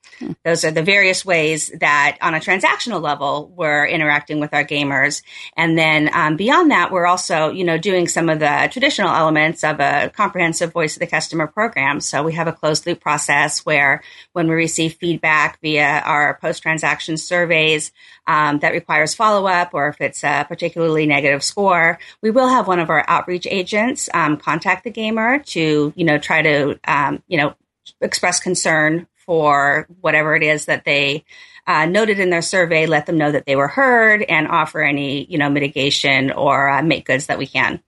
those 0.44 0.64
are 0.64 0.72
the 0.72 0.84
various 0.84 1.26
ways 1.26 1.72
that 1.80 2.18
on 2.22 2.34
a 2.34 2.40
transactional 2.40 3.02
level, 3.02 3.52
we're 3.56 3.86
interacting 3.86 4.40
with 4.40 4.54
our 4.54 4.64
gamers. 4.64 5.24
And 5.56 5.78
then 5.78 6.10
um, 6.14 6.38
beyond 6.38 6.72
that, 6.72 6.92
we're 6.92 7.06
also, 7.06 7.50
you 7.50 7.64
know, 7.64 7.78
doing 7.78 8.08
some 8.08 8.30
of 8.30 8.40
the 8.40 8.70
traditional 8.72 9.10
elements 9.10 9.64
of 9.64 9.80
a 9.80 10.12
comprehensive 10.16 10.72
voice 10.72 10.96
of 10.96 11.00
the 11.00 11.08
customer 11.08 11.48
program. 11.48 12.00
So 12.00 12.24
we 12.24 12.34
have 12.34 12.48
a 12.48 12.54
closed 12.54 12.86
loop 12.86 13.00
process 13.00 13.66
where 13.66 14.04
when 14.34 14.48
we 14.48 14.56
receive 14.56 14.96
feedback 14.96 15.60
via 15.62 16.02
our 16.06 16.38
post 16.42 16.62
transaction 16.62 17.18
surveys, 17.18 17.92
um, 18.28 18.60
that 18.60 18.72
requires 18.72 19.14
follow 19.14 19.48
up, 19.48 19.74
or 19.74 19.88
if 19.90 20.00
it's 20.00 20.24
a 20.24 20.46
particularly 20.48 21.06
negative 21.06 21.44
score, 21.44 22.00
we 22.22 22.32
will 22.32 22.48
have 22.48 22.68
one 22.68 22.80
of 22.80 22.90
our 22.90 23.04
outreach 23.08 23.48
agents 23.50 24.10
um, 24.14 24.38
contact 24.38 24.84
the 24.84 24.92
gamer 24.92 25.40
to, 25.40 25.92
you 25.96 26.06
know, 26.06 26.18
try 26.18 26.42
to, 26.42 26.80
um, 26.86 27.22
you 27.28 27.38
know, 27.38 27.56
express 28.00 28.40
concern 28.40 29.08
for 29.26 29.88
whatever 30.00 30.36
it 30.36 30.44
is 30.44 30.66
that 30.66 30.86
they 30.86 31.24
uh, 31.68 31.86
noted 31.86 32.20
in 32.20 32.30
their 32.30 32.42
survey, 32.42 32.86
let 32.86 33.06
them 33.06 33.18
know 33.18 33.32
that 33.32 33.46
they 33.46 33.56
were 33.56 33.68
heard 33.68 34.24
and 34.24 34.48
offer 34.48 34.82
any, 34.82 35.26
you 35.26 35.38
know, 35.38 35.50
mitigation 35.50 36.32
or 36.32 36.70
uh, 36.70 36.82
make 36.82 37.06
goods 37.06 37.28
that 37.28 37.38
we 37.38 37.46
can. 37.46 37.82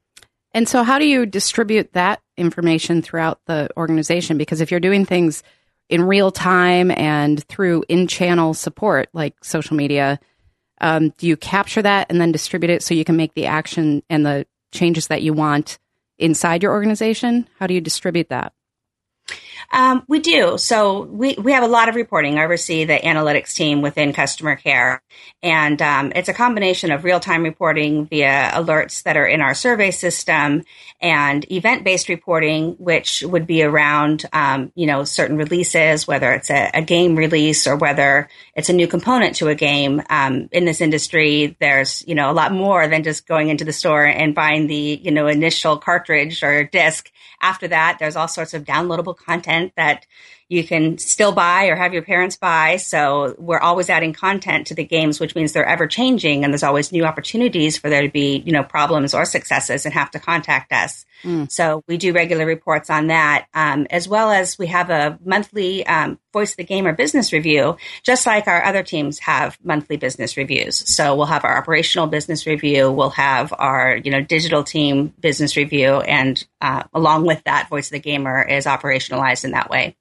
And 0.54 0.70
so, 0.70 0.84
how 0.84 1.00
do 1.00 1.06
you 1.06 1.25
distribute 1.25 1.94
that 1.94 2.22
information 2.38 3.02
throughout 3.02 3.42
the 3.48 3.70
organization? 3.75 4.38
Because 4.38 4.62
if 4.62 4.70
you're 4.70 4.80
doing 4.80 5.06
things 5.06 5.42
in 5.90 6.04
real 6.04 6.32
time 6.32 6.92
and 6.92 7.44
through 7.46 7.84
in 7.90 8.08
channel 8.08 8.54
support 8.54 9.10
like 9.13 9.44
social 9.44 9.75
media, 9.75 10.20
um, 10.80 11.10
do 11.18 11.28
you 11.28 11.36
capture 11.36 11.82
that 11.82 12.08
and 12.10 12.22
then 12.22 12.32
distribute 12.32 12.70
it 12.70 12.84
so 12.84 12.94
you 12.94 13.06
can 13.06 13.18
make 13.18 13.34
the 13.34 13.48
action 13.48 14.04
and 14.10 14.25
the 14.25 14.46
changes 14.72 15.08
that 15.08 15.24
you 15.24 15.34
want 15.34 15.80
inside 16.20 16.62
your 16.62 16.74
organization? 16.74 17.48
How 17.58 17.68
do 17.68 17.74
you 17.74 17.82
distribute 17.82 18.30
that? 18.30 18.54
Um, 19.74 20.03
we 20.08 20.20
do. 20.20 20.60
So 20.60 21.01
we, 21.01 21.34
we 21.34 21.51
have 21.51 21.63
a 21.63 21.68
lot 21.68 21.89
of 21.89 21.96
reporting. 21.96 22.38
I 22.38 22.44
oversee 22.44 22.86
the 22.86 22.94
analytics 22.94 23.56
team 23.56 23.82
within 23.82 24.13
customer 24.13 24.56
care. 24.56 25.01
And 25.42 25.82
um, 25.82 26.13
it's 26.15 26.30
a 26.30 26.34
combination 26.34 26.92
of 26.92 27.03
real 27.03 27.20
time 27.20 27.42
reporting 27.42 28.06
via 28.06 28.51
alerts 28.53 29.01
that 29.03 29.18
are 29.18 29.25
in 29.25 29.42
our 29.42 29.56
survey 29.56 29.89
system 29.89 30.63
and 31.01 31.51
event 31.51 31.84
based 31.84 32.08
reporting, 32.08 32.74
which 32.74 33.24
would 33.24 33.48
be 33.48 33.63
around, 33.63 34.25
um, 34.32 34.72
you 34.75 34.86
know, 34.86 35.06
certain 35.06 35.38
releases, 35.38 36.08
whether 36.08 36.32
it's 36.34 36.51
a, 36.51 36.70
a, 36.75 36.84
game 36.84 37.15
release 37.15 37.65
or 37.65 37.75
whether 37.75 38.30
it's 38.56 38.70
a 38.70 38.74
new 38.74 38.88
component 38.88 39.38
to 39.38 39.48
a 39.48 39.56
game. 39.56 40.03
Um, 40.08 40.50
in 40.51 40.65
this 40.65 40.82
industry, 40.82 41.58
there's, 41.60 42.08
you 42.08 42.13
know, 42.13 42.30
a 42.30 42.34
lot 42.34 42.51
more 42.51 42.88
than 42.88 43.03
just 43.03 43.25
going 43.25 43.50
into 43.50 43.65
the 43.65 43.74
store 43.74 44.06
and 44.06 44.36
buying 44.36 44.68
the, 44.68 45.01
you 45.01 45.12
know, 45.12 45.25
initial 45.25 45.77
cartridge 45.77 46.44
or 46.44 46.63
disc. 46.63 47.10
After 47.42 47.68
that, 47.70 47.98
there's 48.00 48.15
all 48.15 48.27
sorts 48.27 48.53
of 48.53 48.63
downloadable 48.63 49.18
content 49.18 49.62
that 49.77 50.05
you 50.50 50.64
can 50.64 50.98
still 50.98 51.32
buy 51.32 51.66
or 51.66 51.76
have 51.76 51.94
your 51.94 52.04
parents 52.04 52.38
buy. 52.38 52.78
So 52.78 53.36
we're 53.38 53.60
always 53.60 53.90
adding 53.90 54.14
content 54.14 54.68
to 54.68 54.76
the 54.76 54.84
games, 54.84 55.20
which 55.20 55.36
means 55.36 55.52
they're 55.52 55.66
ever 55.66 55.88
changing 55.88 56.44
and 56.44 56.54
there's 56.54 56.64
always 56.64 56.92
new 56.92 57.06
opportunities 57.06 57.78
for 57.78 57.90
there 57.90 58.04
to 58.04 58.10
be, 58.10 58.44
you 58.46 58.52
know, 58.52 58.64
problems 58.64 59.14
or 59.14 59.26
successes 59.26 59.86
and 59.86 59.94
have 59.94 60.12
to 60.12 60.20
contact 60.20 60.72
us. 60.72 61.06
Mm. 61.24 61.52
So 61.52 61.84
we 61.88 61.98
do 61.98 62.14
regular 62.14 62.46
reports 62.46 62.90
on 62.90 63.08
that, 63.08 63.48
um, 63.54 63.88
as 63.90 64.08
well 64.08 64.30
as 64.30 64.58
we 64.58 64.68
have 64.68 64.90
a 64.90 65.18
monthly 65.24 65.86
um, 65.86 66.20
Voice 66.34 66.52
of 66.52 66.58
the 66.58 66.64
Gamer 66.64 66.94
business 66.94 67.32
review, 67.32 67.78
just 68.02 68.26
like 68.26 68.48
our 68.48 68.64
other 68.66 68.84
teams 68.84 69.20
have 69.20 69.58
monthly 69.64 69.98
business 69.98 70.36
reviews. 70.36 70.76
So 70.94 71.16
we'll 71.16 71.28
have 71.28 71.46
our 71.46 71.58
operational 71.58 72.08
business 72.08 72.48
review, 72.48 72.92
we'll 72.92 73.12
have 73.12 73.54
our 73.58 73.98
you 73.98 74.12
know 74.12 74.22
digital 74.22 74.64
team 74.64 75.14
business 75.20 75.56
review, 75.56 76.02
and 76.02 76.44
uh, 76.60 76.84
along 76.94 77.26
with 77.26 77.44
that, 77.46 77.70
Voice 77.70 77.88
of 77.88 77.92
the 77.92 78.00
Gamer 78.00 78.42
is 78.42 78.66
operationalized 78.66 79.46
in 79.46 79.52
that 79.52 79.70
way. 79.70 79.96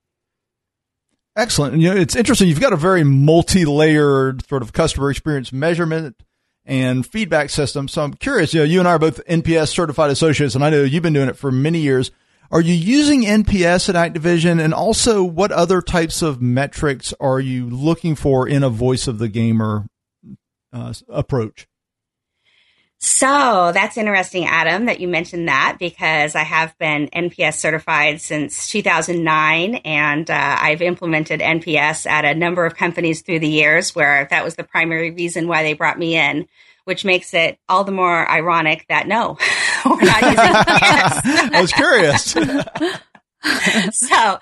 Excellent. 1.36 1.74
And, 1.74 1.82
you 1.82 1.94
know, 1.94 2.00
it's 2.00 2.16
interesting. 2.16 2.48
You've 2.48 2.60
got 2.60 2.72
a 2.72 2.76
very 2.76 3.04
multi-layered 3.04 4.46
sort 4.46 4.62
of 4.62 4.72
customer 4.72 5.10
experience 5.10 5.52
measurement 5.52 6.22
and 6.64 7.06
feedback 7.06 7.50
system. 7.50 7.88
So 7.88 8.04
I'm 8.04 8.14
curious, 8.14 8.52
you 8.52 8.60
know, 8.60 8.64
you 8.64 8.78
and 8.78 8.88
I 8.88 8.92
are 8.92 8.98
both 8.98 9.24
NPS 9.26 9.68
certified 9.68 10.10
associates, 10.10 10.54
and 10.54 10.64
I 10.64 10.70
know 10.70 10.82
you've 10.82 11.02
been 11.02 11.12
doing 11.12 11.28
it 11.28 11.38
for 11.38 11.50
many 11.50 11.80
years. 11.80 12.10
Are 12.50 12.60
you 12.60 12.74
using 12.74 13.22
NPS 13.22 13.88
at 13.88 13.94
Activision? 13.94 14.62
And 14.62 14.74
also, 14.74 15.24
what 15.24 15.50
other 15.52 15.80
types 15.80 16.20
of 16.20 16.42
metrics 16.42 17.14
are 17.18 17.40
you 17.40 17.68
looking 17.68 18.14
for 18.14 18.46
in 18.46 18.62
a 18.62 18.68
voice 18.68 19.08
of 19.08 19.18
the 19.18 19.28
gamer 19.28 19.86
uh, 20.70 20.92
approach? 21.08 21.66
So 23.04 23.72
that's 23.74 23.96
interesting, 23.96 24.44
Adam, 24.44 24.84
that 24.84 25.00
you 25.00 25.08
mentioned 25.08 25.48
that 25.48 25.76
because 25.80 26.36
I 26.36 26.44
have 26.44 26.78
been 26.78 27.08
NPS 27.08 27.54
certified 27.54 28.20
since 28.20 28.68
2009 28.68 29.74
and 29.84 30.30
uh, 30.30 30.56
I've 30.60 30.80
implemented 30.80 31.40
NPS 31.40 32.06
at 32.06 32.24
a 32.24 32.32
number 32.32 32.64
of 32.64 32.76
companies 32.76 33.22
through 33.22 33.40
the 33.40 33.48
years 33.48 33.92
where 33.92 34.28
that 34.30 34.44
was 34.44 34.54
the 34.54 34.62
primary 34.62 35.10
reason 35.10 35.48
why 35.48 35.64
they 35.64 35.72
brought 35.72 35.98
me 35.98 36.16
in, 36.16 36.46
which 36.84 37.04
makes 37.04 37.34
it 37.34 37.58
all 37.68 37.82
the 37.82 37.90
more 37.90 38.30
ironic 38.30 38.86
that 38.88 39.08
no, 39.08 39.36
we're 39.84 40.00
not 40.02 40.22
using 40.22 40.36
NPS. 40.38 41.54
I 41.54 41.60
was 41.60 41.72
curious. 41.72 42.36
so 43.92 44.38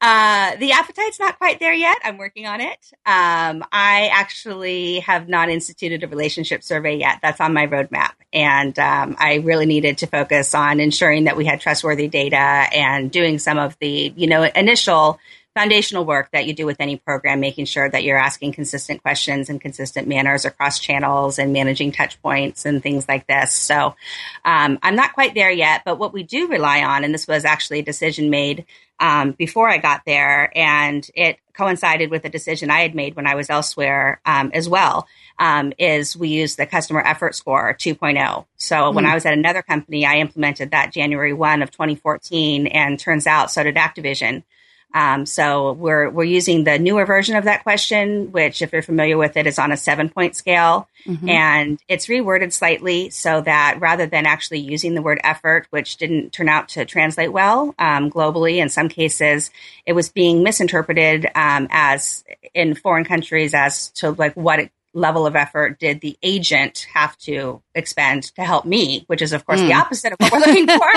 uh, 0.00 0.56
the 0.56 0.72
appetite's 0.72 1.20
not 1.20 1.38
quite 1.38 1.60
there 1.60 1.72
yet. 1.72 1.98
I'm 2.02 2.18
working 2.18 2.46
on 2.46 2.60
it. 2.60 2.78
Um, 3.06 3.64
I 3.72 4.10
actually 4.12 5.00
have 5.00 5.28
not 5.28 5.48
instituted 5.48 6.02
a 6.02 6.08
relationship 6.08 6.62
survey 6.62 6.96
yet. 6.96 7.18
That's 7.22 7.40
on 7.40 7.54
my 7.54 7.66
roadmap. 7.66 8.12
And 8.32 8.78
um, 8.78 9.16
I 9.18 9.36
really 9.36 9.66
needed 9.66 9.98
to 9.98 10.06
focus 10.06 10.54
on 10.54 10.80
ensuring 10.80 11.24
that 11.24 11.36
we 11.36 11.44
had 11.44 11.60
trustworthy 11.60 12.08
data 12.08 12.36
and 12.36 13.10
doing 13.10 13.38
some 13.38 13.58
of 13.58 13.76
the, 13.78 14.12
you 14.16 14.26
know, 14.26 14.42
initial 14.42 15.18
foundational 15.54 16.04
work 16.04 16.30
that 16.32 16.46
you 16.46 16.54
do 16.54 16.64
with 16.64 16.80
any 16.80 16.96
program, 16.96 17.40
making 17.40 17.64
sure 17.64 17.88
that 17.88 18.04
you're 18.04 18.16
asking 18.16 18.52
consistent 18.52 19.02
questions 19.02 19.50
in 19.50 19.58
consistent 19.58 20.06
manners 20.06 20.44
across 20.44 20.78
channels 20.78 21.38
and 21.38 21.52
managing 21.52 21.90
touch 21.90 22.20
points 22.22 22.64
and 22.64 22.82
things 22.82 23.08
like 23.08 23.26
this. 23.26 23.52
So 23.52 23.96
um, 24.44 24.78
I'm 24.82 24.94
not 24.94 25.12
quite 25.12 25.34
there 25.34 25.50
yet, 25.50 25.82
but 25.84 25.98
what 25.98 26.12
we 26.12 26.22
do 26.22 26.48
rely 26.48 26.82
on, 26.82 27.02
and 27.02 27.12
this 27.12 27.26
was 27.26 27.44
actually 27.44 27.80
a 27.80 27.84
decision 27.84 28.30
made 28.30 28.64
um, 29.00 29.32
before 29.32 29.68
I 29.68 29.78
got 29.78 30.02
there, 30.04 30.56
and 30.56 31.08
it 31.14 31.38
coincided 31.54 32.10
with 32.10 32.24
a 32.24 32.28
decision 32.28 32.70
I 32.70 32.80
had 32.80 32.94
made 32.94 33.16
when 33.16 33.26
I 33.26 33.34
was 33.34 33.50
elsewhere 33.50 34.20
um, 34.24 34.50
as 34.54 34.68
well. 34.68 35.08
Um, 35.38 35.72
is 35.78 36.16
we 36.16 36.28
use 36.28 36.56
the 36.56 36.66
customer 36.66 37.00
effort 37.00 37.34
score 37.34 37.74
2.0. 37.74 38.44
So 38.56 38.76
mm. 38.76 38.94
when 38.94 39.06
I 39.06 39.14
was 39.14 39.24
at 39.24 39.32
another 39.32 39.62
company, 39.62 40.04
I 40.04 40.16
implemented 40.16 40.72
that 40.72 40.92
January 40.92 41.32
1 41.32 41.62
of 41.62 41.70
2014, 41.70 42.66
and 42.66 42.98
turns 42.98 43.26
out 43.26 43.50
so 43.50 43.62
did 43.62 43.76
Activision. 43.76 44.44
Um, 44.92 45.26
so 45.26 45.72
we're 45.72 46.10
we're 46.10 46.24
using 46.24 46.64
the 46.64 46.78
newer 46.78 47.06
version 47.06 47.36
of 47.36 47.44
that 47.44 47.62
question, 47.62 48.32
which, 48.32 48.62
if 48.62 48.72
you're 48.72 48.82
familiar 48.82 49.16
with 49.16 49.36
it, 49.36 49.46
is 49.46 49.58
on 49.58 49.72
a 49.72 49.76
seven 49.76 50.08
point 50.08 50.34
scale, 50.34 50.88
mm-hmm. 51.06 51.28
and 51.28 51.80
it's 51.88 52.06
reworded 52.06 52.52
slightly 52.52 53.10
so 53.10 53.40
that 53.40 53.78
rather 53.80 54.06
than 54.06 54.26
actually 54.26 54.60
using 54.60 54.94
the 54.94 55.02
word 55.02 55.20
effort, 55.22 55.66
which 55.70 55.96
didn't 55.96 56.32
turn 56.32 56.48
out 56.48 56.70
to 56.70 56.84
translate 56.84 57.32
well 57.32 57.74
um, 57.78 58.10
globally, 58.10 58.56
in 58.56 58.68
some 58.68 58.88
cases, 58.88 59.50
it 59.86 59.92
was 59.92 60.08
being 60.08 60.42
misinterpreted 60.42 61.26
um, 61.34 61.68
as 61.70 62.24
in 62.54 62.74
foreign 62.74 63.04
countries 63.04 63.54
as 63.54 63.90
to 63.90 64.10
like 64.10 64.34
what 64.34 64.58
it 64.58 64.72
level 64.92 65.26
of 65.26 65.36
effort 65.36 65.78
did 65.78 66.00
the 66.00 66.18
agent 66.22 66.86
have 66.92 67.16
to 67.18 67.62
expend 67.74 68.24
to 68.34 68.42
help 68.42 68.64
me, 68.64 69.04
which 69.06 69.22
is 69.22 69.32
of 69.32 69.46
course 69.46 69.60
mm. 69.60 69.68
the 69.68 69.74
hmm. 69.74 69.80
opposite 69.80 70.12
of 70.12 70.18
what 70.18 70.32
we're 70.32 70.40
looking 70.40 70.66
for. 70.66 70.90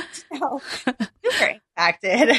so, 0.38 0.60
super 1.24 1.60
impacted. 1.76 2.36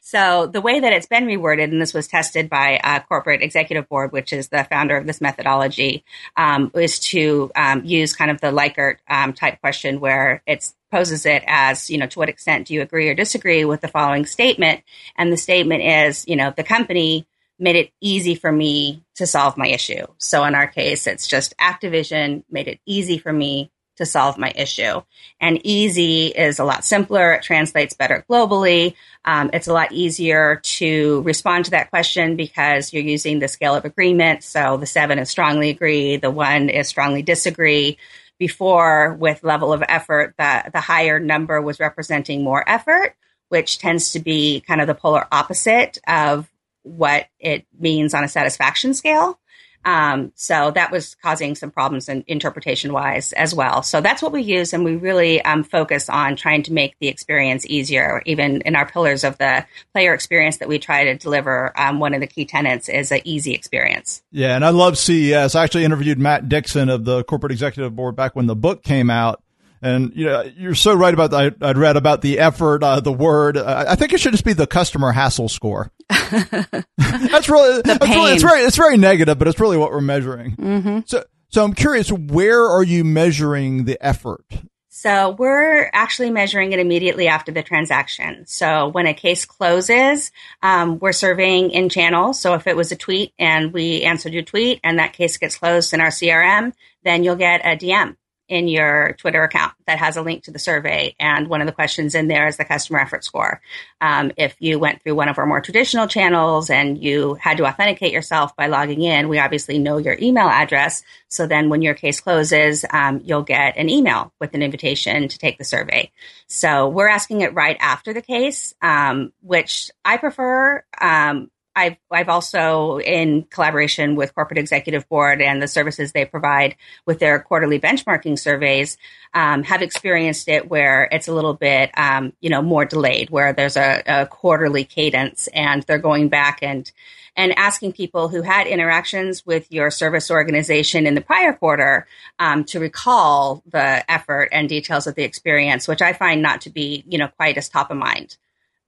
so 0.00 0.46
the 0.46 0.60
way 0.60 0.80
that 0.80 0.92
it's 0.92 1.06
been 1.06 1.26
reworded, 1.26 1.64
and 1.64 1.80
this 1.80 1.94
was 1.94 2.08
tested 2.08 2.48
by 2.48 2.80
a 2.82 3.00
corporate 3.00 3.42
executive 3.42 3.88
board, 3.88 4.12
which 4.12 4.32
is 4.32 4.48
the 4.48 4.64
founder 4.64 4.96
of 4.96 5.06
this 5.06 5.20
methodology, 5.20 6.04
um, 6.36 6.70
is 6.74 6.98
to 7.00 7.50
um, 7.54 7.84
use 7.84 8.14
kind 8.14 8.30
of 8.30 8.40
the 8.40 8.48
Likert 8.48 8.96
um, 9.08 9.32
type 9.32 9.60
question 9.60 10.00
where 10.00 10.42
it 10.46 10.72
poses 10.90 11.24
it 11.26 11.44
as, 11.46 11.90
you 11.90 11.98
know, 11.98 12.06
to 12.06 12.18
what 12.18 12.28
extent 12.28 12.66
do 12.66 12.74
you 12.74 12.82
agree 12.82 13.08
or 13.08 13.14
disagree 13.14 13.64
with 13.64 13.80
the 13.80 13.88
following 13.88 14.26
statement? 14.26 14.82
And 15.16 15.32
the 15.32 15.36
statement 15.36 15.82
is, 15.82 16.24
you 16.26 16.36
know, 16.36 16.52
the 16.56 16.64
company 16.64 17.26
made 17.60 17.76
it 17.76 17.92
easy 18.00 18.34
for 18.34 18.50
me 18.50 19.04
to 19.16 19.26
solve 19.26 19.56
my 19.56 19.68
issue. 19.68 20.06
So 20.18 20.44
in 20.44 20.54
our 20.54 20.66
case, 20.66 21.06
it's 21.06 21.28
just 21.28 21.56
Activision 21.58 22.42
made 22.50 22.68
it 22.68 22.80
easy 22.86 23.18
for 23.18 23.32
me 23.32 23.70
to 23.96 24.06
solve 24.06 24.38
my 24.38 24.50
issue. 24.56 25.02
And 25.40 25.60
easy 25.62 26.28
is 26.28 26.58
a 26.58 26.64
lot 26.64 26.86
simpler. 26.86 27.32
It 27.32 27.42
translates 27.42 27.92
better 27.92 28.24
globally. 28.30 28.94
Um, 29.26 29.50
it's 29.52 29.68
a 29.68 29.74
lot 29.74 29.92
easier 29.92 30.56
to 30.56 31.20
respond 31.20 31.66
to 31.66 31.72
that 31.72 31.90
question 31.90 32.34
because 32.34 32.94
you're 32.94 33.02
using 33.02 33.40
the 33.40 33.48
scale 33.48 33.74
of 33.74 33.84
agreement. 33.84 34.42
So 34.42 34.78
the 34.78 34.86
seven 34.86 35.18
is 35.18 35.28
strongly 35.28 35.68
agree, 35.68 36.16
the 36.16 36.30
one 36.30 36.70
is 36.70 36.88
strongly 36.88 37.22
disagree. 37.22 37.98
Before, 38.38 39.18
with 39.20 39.44
level 39.44 39.70
of 39.70 39.82
effort, 39.86 40.34
the, 40.38 40.70
the 40.72 40.80
higher 40.80 41.20
number 41.20 41.60
was 41.60 41.78
representing 41.78 42.42
more 42.42 42.66
effort, 42.66 43.14
which 43.50 43.78
tends 43.78 44.12
to 44.12 44.18
be 44.18 44.62
kind 44.62 44.80
of 44.80 44.86
the 44.86 44.94
polar 44.94 45.26
opposite 45.30 45.98
of 46.08 46.49
what 46.82 47.26
it 47.38 47.66
means 47.78 48.14
on 48.14 48.24
a 48.24 48.28
satisfaction 48.28 48.94
scale. 48.94 49.38
Um, 49.84 50.32
so 50.34 50.70
that 50.72 50.90
was 50.90 51.14
causing 51.14 51.54
some 51.54 51.70
problems 51.70 52.08
in 52.08 52.24
interpretation 52.26 52.92
wise 52.92 53.32
as 53.32 53.54
well. 53.54 53.82
So 53.82 54.00
that's 54.00 54.20
what 54.20 54.32
we 54.32 54.42
use, 54.42 54.72
and 54.72 54.84
we 54.84 54.96
really 54.96 55.42
um, 55.42 55.64
focus 55.64 56.10
on 56.10 56.36
trying 56.36 56.62
to 56.64 56.72
make 56.72 56.96
the 57.00 57.08
experience 57.08 57.64
easier. 57.66 58.22
Even 58.26 58.60
in 58.62 58.76
our 58.76 58.86
pillars 58.86 59.24
of 59.24 59.38
the 59.38 59.64
player 59.94 60.12
experience 60.12 60.58
that 60.58 60.68
we 60.68 60.78
try 60.78 61.04
to 61.04 61.16
deliver, 61.16 61.72
um, 61.80 61.98
one 61.98 62.12
of 62.12 62.20
the 62.20 62.26
key 62.26 62.44
tenets 62.44 62.88
is 62.88 63.10
an 63.10 63.20
easy 63.24 63.54
experience. 63.54 64.22
Yeah, 64.30 64.54
and 64.54 64.64
I 64.64 64.70
love 64.70 64.98
CES. 64.98 65.54
I 65.54 65.64
actually 65.64 65.84
interviewed 65.84 66.18
Matt 66.18 66.48
Dixon 66.48 66.90
of 66.90 67.04
the 67.04 67.24
corporate 67.24 67.52
executive 67.52 67.96
board 67.96 68.16
back 68.16 68.36
when 68.36 68.46
the 68.46 68.56
book 68.56 68.82
came 68.82 69.08
out. 69.08 69.42
And 69.82 70.12
you 70.14 70.26
know, 70.26 70.42
you're 70.42 70.74
so 70.74 70.94
right 70.94 71.14
about 71.14 71.30
that. 71.30 71.56
I'd 71.62 71.78
read 71.78 71.96
about 71.96 72.20
the 72.20 72.38
effort, 72.38 72.82
uh, 72.82 73.00
the 73.00 73.12
word. 73.12 73.56
Uh, 73.56 73.84
I 73.88 73.96
think 73.96 74.12
it 74.12 74.20
should 74.20 74.32
just 74.32 74.44
be 74.44 74.52
the 74.52 74.66
customer 74.66 75.12
hassle 75.12 75.48
score. 75.48 75.90
that's 76.08 77.48
really, 77.48 77.82
that's 77.82 78.08
really, 78.08 78.32
it's 78.32 78.42
very, 78.42 78.60
it's 78.62 78.76
very 78.76 78.96
negative, 78.96 79.38
but 79.38 79.48
it's 79.48 79.58
really 79.58 79.78
what 79.78 79.90
we're 79.90 80.00
measuring. 80.00 80.56
Mm-hmm. 80.56 81.00
So, 81.06 81.24
so 81.48 81.64
I'm 81.64 81.72
curious, 81.72 82.12
where 82.12 82.62
are 82.62 82.82
you 82.82 83.04
measuring 83.04 83.84
the 83.84 83.98
effort? 84.04 84.44
So 84.92 85.30
we're 85.30 85.88
actually 85.94 86.30
measuring 86.30 86.72
it 86.72 86.78
immediately 86.78 87.26
after 87.26 87.52
the 87.52 87.62
transaction. 87.62 88.44
So 88.46 88.88
when 88.88 89.06
a 89.06 89.14
case 89.14 89.46
closes, 89.46 90.30
um, 90.62 90.98
we're 90.98 91.12
surveying 91.12 91.70
in 91.70 91.88
channel. 91.88 92.34
So 92.34 92.52
if 92.52 92.66
it 92.66 92.76
was 92.76 92.92
a 92.92 92.96
tweet 92.96 93.32
and 93.38 93.72
we 93.72 94.02
answered 94.02 94.34
your 94.34 94.42
tweet 94.42 94.78
and 94.84 94.98
that 94.98 95.14
case 95.14 95.38
gets 95.38 95.56
closed 95.56 95.94
in 95.94 96.02
our 96.02 96.08
CRM, 96.08 96.74
then 97.02 97.24
you'll 97.24 97.36
get 97.36 97.64
a 97.64 97.76
DM 97.78 98.16
in 98.50 98.66
your 98.66 99.14
Twitter 99.16 99.44
account 99.44 99.72
that 99.86 99.98
has 99.98 100.16
a 100.16 100.22
link 100.22 100.42
to 100.44 100.50
the 100.50 100.58
survey. 100.58 101.14
And 101.20 101.48
one 101.48 101.60
of 101.60 101.68
the 101.68 101.72
questions 101.72 102.16
in 102.16 102.26
there 102.26 102.48
is 102.48 102.56
the 102.56 102.64
customer 102.64 102.98
effort 102.98 103.24
score. 103.24 103.62
Um, 104.00 104.32
if 104.36 104.56
you 104.58 104.78
went 104.78 105.02
through 105.02 105.14
one 105.14 105.28
of 105.28 105.38
our 105.38 105.46
more 105.46 105.60
traditional 105.60 106.08
channels 106.08 106.68
and 106.68 107.02
you 107.02 107.34
had 107.34 107.58
to 107.58 107.66
authenticate 107.66 108.12
yourself 108.12 108.54
by 108.56 108.66
logging 108.66 109.02
in, 109.02 109.28
we 109.28 109.38
obviously 109.38 109.78
know 109.78 109.98
your 109.98 110.18
email 110.20 110.48
address. 110.48 111.02
So 111.28 111.46
then 111.46 111.68
when 111.68 111.80
your 111.80 111.94
case 111.94 112.20
closes, 112.20 112.84
um, 112.90 113.20
you'll 113.24 113.42
get 113.42 113.76
an 113.76 113.88
email 113.88 114.32
with 114.40 114.52
an 114.54 114.62
invitation 114.62 115.28
to 115.28 115.38
take 115.38 115.56
the 115.56 115.64
survey. 115.64 116.10
So 116.48 116.88
we're 116.88 117.08
asking 117.08 117.42
it 117.42 117.54
right 117.54 117.76
after 117.78 118.12
the 118.12 118.22
case, 118.22 118.74
um, 118.82 119.32
which 119.42 119.92
I 120.04 120.16
prefer. 120.16 120.84
Um, 121.00 121.50
I've 121.76 121.96
I've 122.10 122.28
also 122.28 122.98
in 122.98 123.44
collaboration 123.44 124.16
with 124.16 124.34
corporate 124.34 124.58
executive 124.58 125.08
board 125.08 125.40
and 125.40 125.62
the 125.62 125.68
services 125.68 126.12
they 126.12 126.24
provide 126.24 126.76
with 127.06 127.20
their 127.20 127.38
quarterly 127.38 127.78
benchmarking 127.78 128.38
surveys 128.38 128.98
um, 129.34 129.62
have 129.62 129.80
experienced 129.80 130.48
it 130.48 130.68
where 130.68 131.08
it's 131.12 131.28
a 131.28 131.32
little 131.32 131.54
bit 131.54 131.90
um, 131.96 132.32
you 132.40 132.50
know 132.50 132.60
more 132.60 132.84
delayed 132.84 133.30
where 133.30 133.52
there's 133.52 133.76
a, 133.76 134.02
a, 134.06 134.26
quarterly 134.26 134.84
cadence 134.84 135.48
and 135.48 135.82
they're 135.84 135.98
going 135.98 136.28
back 136.28 136.58
and 136.62 136.90
and 137.36 137.56
asking 137.56 137.92
people 137.92 138.28
who 138.28 138.42
had 138.42 138.66
interactions 138.66 139.46
with 139.46 139.70
your 139.70 139.90
service 139.90 140.30
organization 140.30 141.06
in 141.06 141.14
the 141.14 141.20
prior 141.20 141.52
quarter 141.52 142.06
um, 142.40 142.64
to 142.64 142.80
recall 142.80 143.62
the 143.66 144.10
effort 144.10 144.48
and 144.52 144.68
details 144.68 145.06
of 145.06 145.14
the 145.14 145.22
experience, 145.22 145.86
which 145.86 146.02
I 146.02 146.12
find 146.12 146.42
not 146.42 146.62
to 146.62 146.70
be 146.70 147.04
you 147.06 147.18
know 147.18 147.28
quite 147.28 147.56
as 147.56 147.68
top 147.68 147.90
of 147.90 147.96
mind. 147.96 148.36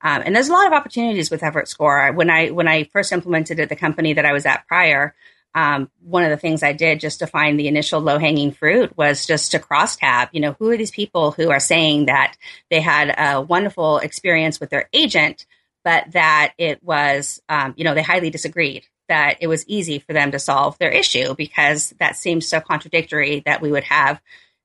Um, 0.03 0.23
and 0.25 0.35
there's 0.35 0.49
a 0.49 0.53
lot 0.53 0.67
of 0.67 0.73
opportunities 0.73 1.31
with 1.31 1.43
Effort 1.43 1.69
Score. 1.69 2.13
When 2.13 2.29
I 2.29 2.49
when 2.51 2.69
I 2.69 2.85
first 2.85 3.13
implemented 3.13 3.61
it, 3.61 3.69
the 3.69 3.77
company 3.77 4.15
that 4.15 4.27
I 4.27 4.33
was 4.33 4.47
at 4.47 4.67
prior, 4.67 5.15
um, 5.55 5.91
one 6.01 6.25
of 6.25 6.31
the 6.31 6.37
things 6.37 6.63
I 6.63 6.73
did 6.73 7.01
just 7.01 7.21
to 7.21 7.27
find 7.27 7.59
the 7.59 7.69
initial 7.69 8.01
low 8.01 8.19
hanging 8.19 8.53
fruit 8.53 8.97
was 8.97 9.27
just 9.27 9.51
to 9.53 9.59
cross 9.59 9.97
tab. 9.97 10.29
You 10.33 10.41
know, 10.41 10.57
who 10.59 10.71
are 10.71 10.77
these 10.77 10.91
people 10.91 11.31
who 11.31 11.51
are 11.51 11.61
saying 11.61 12.07
that 12.07 12.37
they 12.71 12.81
had 12.81 13.15
a 13.17 13.41
wonderful 13.41 13.99
experience 13.99 14.59
with 14.59 14.71
their 14.71 14.89
agent, 14.93 15.47
but 15.85 16.11
that 16.13 16.55
it 16.59 16.83
was, 16.83 17.41
um, 17.49 17.75
you 17.77 17.85
know, 17.85 17.95
they 17.95 18.03
highly 18.03 18.31
disagreed 18.31 18.87
that 19.09 19.37
it 19.41 19.47
was 19.47 19.67
easy 19.69 19.99
for 19.99 20.13
them 20.15 20.31
to 20.31 20.39
solve 20.39 20.79
their 20.79 20.91
issue 20.91 21.35
because 21.35 21.93
that 21.99 22.17
seems 22.17 22.49
so 22.49 22.61
contradictory 22.61 23.43
that 23.45 23.61
we 23.61 23.71
would 23.71 23.85
have, 23.85 24.21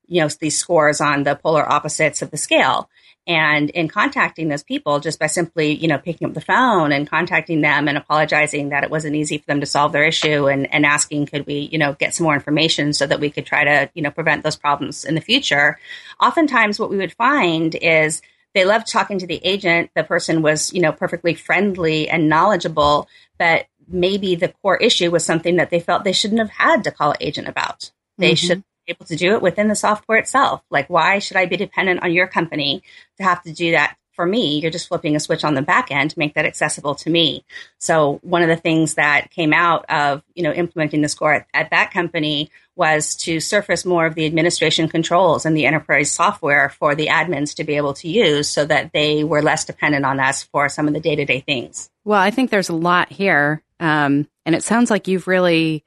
you 0.06 0.22
know, 0.22 0.28
these 0.40 0.56
scores 0.56 1.00
on 1.00 1.22
the 1.22 1.34
polar 1.34 1.70
opposites 1.70 2.22
of 2.22 2.30
the 2.30 2.36
scale. 2.36 2.88
And 3.28 3.68
in 3.70 3.88
contacting 3.88 4.48
those 4.48 4.62
people, 4.62 5.00
just 5.00 5.18
by 5.18 5.26
simply, 5.26 5.74
you 5.74 5.86
know, 5.86 5.98
picking 5.98 6.26
up 6.26 6.32
the 6.32 6.40
phone 6.40 6.92
and 6.92 7.08
contacting 7.08 7.60
them 7.60 7.86
and 7.86 7.98
apologizing 7.98 8.70
that 8.70 8.84
it 8.84 8.90
wasn't 8.90 9.16
easy 9.16 9.36
for 9.36 9.44
them 9.44 9.60
to 9.60 9.66
solve 9.66 9.92
their 9.92 10.04
issue 10.04 10.46
and, 10.46 10.72
and 10.72 10.86
asking, 10.86 11.26
could 11.26 11.46
we, 11.46 11.68
you 11.70 11.76
know, 11.76 11.92
get 11.92 12.14
some 12.14 12.24
more 12.24 12.32
information 12.32 12.94
so 12.94 13.06
that 13.06 13.20
we 13.20 13.28
could 13.28 13.44
try 13.44 13.64
to, 13.64 13.90
you 13.92 14.00
know, 14.00 14.10
prevent 14.10 14.44
those 14.44 14.56
problems 14.56 15.04
in 15.04 15.14
the 15.14 15.20
future. 15.20 15.78
Oftentimes 16.18 16.80
what 16.80 16.88
we 16.88 16.96
would 16.96 17.12
find 17.12 17.74
is 17.74 18.22
they 18.54 18.64
loved 18.64 18.86
talking 18.86 19.18
to 19.18 19.26
the 19.26 19.44
agent. 19.44 19.90
The 19.94 20.04
person 20.04 20.40
was, 20.40 20.72
you 20.72 20.80
know, 20.80 20.92
perfectly 20.92 21.34
friendly 21.34 22.08
and 22.08 22.30
knowledgeable, 22.30 23.08
but 23.38 23.66
maybe 23.86 24.36
the 24.36 24.48
core 24.62 24.78
issue 24.78 25.10
was 25.10 25.22
something 25.22 25.56
that 25.56 25.68
they 25.68 25.80
felt 25.80 26.04
they 26.04 26.12
shouldn't 26.12 26.40
have 26.40 26.50
had 26.50 26.84
to 26.84 26.90
call 26.90 27.14
agent 27.20 27.46
about. 27.46 27.90
They 28.16 28.32
mm-hmm. 28.32 28.46
should 28.46 28.64
able 28.88 29.06
to 29.06 29.16
do 29.16 29.34
it 29.34 29.42
within 29.42 29.68
the 29.68 29.74
software 29.74 30.18
itself. 30.18 30.62
Like, 30.70 30.88
why 30.88 31.18
should 31.18 31.36
I 31.36 31.46
be 31.46 31.56
dependent 31.56 32.02
on 32.02 32.12
your 32.12 32.26
company 32.26 32.82
to 33.18 33.24
have 33.24 33.42
to 33.42 33.52
do 33.52 33.72
that 33.72 33.96
for 34.18 34.26
me, 34.26 34.58
you're 34.58 34.72
just 34.72 34.88
flipping 34.88 35.14
a 35.14 35.20
switch 35.20 35.44
on 35.44 35.54
the 35.54 35.62
back 35.62 35.92
end 35.92 36.10
to 36.10 36.18
make 36.18 36.34
that 36.34 36.44
accessible 36.44 36.96
to 36.96 37.08
me. 37.08 37.44
So 37.78 38.18
one 38.24 38.42
of 38.42 38.48
the 38.48 38.56
things 38.56 38.94
that 38.94 39.30
came 39.30 39.52
out 39.52 39.88
of, 39.88 40.24
you 40.34 40.42
know, 40.42 40.52
implementing 40.52 41.02
the 41.02 41.08
score 41.08 41.34
at, 41.34 41.46
at 41.54 41.70
that 41.70 41.92
company 41.92 42.50
was 42.74 43.14
to 43.14 43.38
surface 43.38 43.84
more 43.84 44.06
of 44.06 44.16
the 44.16 44.26
administration 44.26 44.88
controls 44.88 45.46
and 45.46 45.56
the 45.56 45.66
enterprise 45.66 46.10
software 46.10 46.68
for 46.68 46.96
the 46.96 47.06
admins 47.06 47.54
to 47.54 47.64
be 47.64 47.76
able 47.76 47.94
to 47.94 48.08
use 48.08 48.48
so 48.48 48.64
that 48.64 48.92
they 48.92 49.22
were 49.22 49.40
less 49.40 49.64
dependent 49.64 50.04
on 50.04 50.18
us 50.18 50.42
for 50.42 50.68
some 50.68 50.88
of 50.88 50.94
the 50.94 51.00
day 51.00 51.14
to 51.14 51.24
day 51.24 51.38
things. 51.38 51.88
Well, 52.04 52.20
I 52.20 52.32
think 52.32 52.50
there's 52.50 52.70
a 52.70 52.74
lot 52.74 53.12
here. 53.12 53.62
Um, 53.78 54.26
and 54.44 54.56
it 54.56 54.64
sounds 54.64 54.90
like 54.90 55.06
you've 55.06 55.28
really 55.28 55.84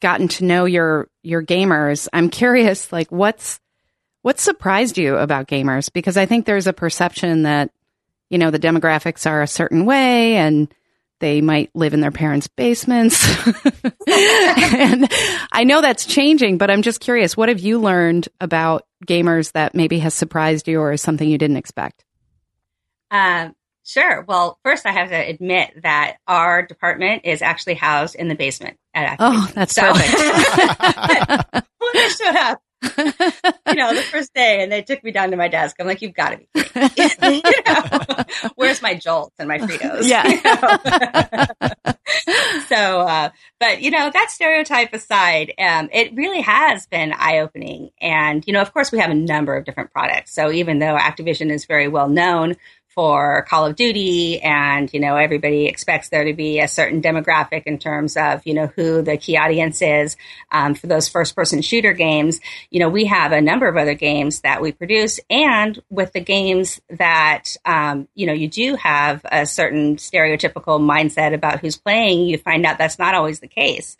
gotten 0.00 0.28
to 0.28 0.44
know 0.44 0.64
your 0.64 1.08
your 1.22 1.42
gamers. 1.42 2.08
I'm 2.12 2.30
curious, 2.30 2.92
like 2.92 3.10
what's 3.10 3.60
what 4.22 4.40
surprised 4.40 4.98
you 4.98 5.16
about 5.16 5.48
gamers? 5.48 5.92
Because 5.92 6.16
I 6.16 6.26
think 6.26 6.44
there's 6.44 6.66
a 6.66 6.72
perception 6.72 7.42
that 7.42 7.70
you 8.30 8.38
know 8.38 8.50
the 8.50 8.58
demographics 8.58 9.28
are 9.28 9.42
a 9.42 9.46
certain 9.46 9.84
way 9.84 10.36
and 10.36 10.72
they 11.20 11.40
might 11.40 11.70
live 11.74 11.94
in 11.94 12.00
their 12.00 12.12
parents' 12.12 12.46
basements. 12.46 13.26
and 14.06 15.08
I 15.50 15.64
know 15.64 15.80
that's 15.80 16.06
changing, 16.06 16.58
but 16.58 16.70
I'm 16.70 16.82
just 16.82 17.00
curious, 17.00 17.36
what 17.36 17.48
have 17.48 17.58
you 17.58 17.80
learned 17.80 18.28
about 18.40 18.86
gamers 19.04 19.50
that 19.52 19.74
maybe 19.74 19.98
has 19.98 20.14
surprised 20.14 20.68
you 20.68 20.78
or 20.78 20.92
is 20.92 21.02
something 21.02 21.28
you 21.28 21.38
didn't 21.38 21.56
expect? 21.56 22.04
Um, 23.10 23.56
Sure. 23.88 24.22
Well, 24.28 24.58
first 24.64 24.84
I 24.84 24.92
have 24.92 25.08
to 25.08 25.16
admit 25.16 25.82
that 25.82 26.18
our 26.28 26.60
department 26.60 27.22
is 27.24 27.40
actually 27.40 27.72
housed 27.72 28.16
in 28.16 28.28
the 28.28 28.34
basement 28.34 28.76
Activision. 29.06 29.16
Oh, 29.20 29.50
that's 29.54 29.74
so, 29.74 29.92
perfect. 29.92 31.64
when 31.78 31.96
I 31.96 32.08
showed 32.08 32.36
up, 32.36 32.62
you 32.82 33.74
know, 33.74 33.92
the 33.94 34.02
first 34.02 34.32
day 34.34 34.62
and 34.62 34.70
they 34.70 34.82
took 34.82 35.02
me 35.02 35.10
down 35.10 35.30
to 35.32 35.36
my 35.36 35.48
desk. 35.48 35.76
I'm 35.80 35.86
like, 35.86 36.00
you've 36.00 36.14
got 36.14 36.30
to 36.30 36.38
be 36.38 36.46
you 37.26 37.42
know, 37.66 38.24
where's 38.54 38.80
my 38.82 38.94
Jolts 38.94 39.34
and 39.38 39.48
my 39.48 39.58
Fritos? 39.58 40.08
Yeah. 40.08 40.26
You 40.26 40.40
know? 41.84 42.64
so, 42.68 43.00
uh, 43.00 43.30
but 43.58 43.82
you 43.82 43.90
know, 43.90 44.10
that 44.10 44.30
stereotype 44.30 44.92
aside, 44.92 45.52
um, 45.58 45.88
it 45.92 46.14
really 46.14 46.40
has 46.40 46.86
been 46.86 47.12
eye 47.12 47.40
opening. 47.40 47.90
And, 48.00 48.44
you 48.46 48.52
know, 48.52 48.62
of 48.62 48.72
course 48.72 48.92
we 48.92 49.00
have 49.00 49.10
a 49.10 49.14
number 49.14 49.56
of 49.56 49.64
different 49.64 49.90
products. 49.92 50.32
So 50.32 50.52
even 50.52 50.78
though 50.78 50.96
Activision 50.96 51.50
is 51.50 51.66
very 51.66 51.88
well 51.88 52.08
known 52.08 52.56
for 52.98 53.46
Call 53.48 53.64
of 53.64 53.76
Duty, 53.76 54.40
and 54.40 54.92
you 54.92 54.98
know 54.98 55.14
everybody 55.14 55.66
expects 55.66 56.08
there 56.08 56.24
to 56.24 56.32
be 56.32 56.58
a 56.58 56.66
certain 56.66 57.00
demographic 57.00 57.62
in 57.62 57.78
terms 57.78 58.16
of 58.16 58.44
you 58.44 58.54
know 58.54 58.66
who 58.74 59.02
the 59.02 59.16
key 59.16 59.36
audience 59.36 59.80
is 59.82 60.16
um, 60.50 60.74
for 60.74 60.88
those 60.88 61.08
first-person 61.08 61.62
shooter 61.62 61.92
games. 61.92 62.40
You 62.70 62.80
know 62.80 62.88
we 62.88 63.04
have 63.04 63.30
a 63.30 63.40
number 63.40 63.68
of 63.68 63.76
other 63.76 63.94
games 63.94 64.40
that 64.40 64.60
we 64.60 64.72
produce, 64.72 65.20
and 65.30 65.80
with 65.88 66.12
the 66.12 66.20
games 66.20 66.80
that 66.90 67.56
um, 67.64 68.08
you 68.16 68.26
know 68.26 68.32
you 68.32 68.48
do 68.48 68.74
have 68.74 69.24
a 69.30 69.46
certain 69.46 69.94
stereotypical 69.94 70.80
mindset 70.80 71.32
about 71.32 71.60
who's 71.60 71.76
playing, 71.76 72.26
you 72.26 72.36
find 72.36 72.66
out 72.66 72.78
that's 72.78 72.98
not 72.98 73.14
always 73.14 73.38
the 73.38 73.46
case. 73.46 73.96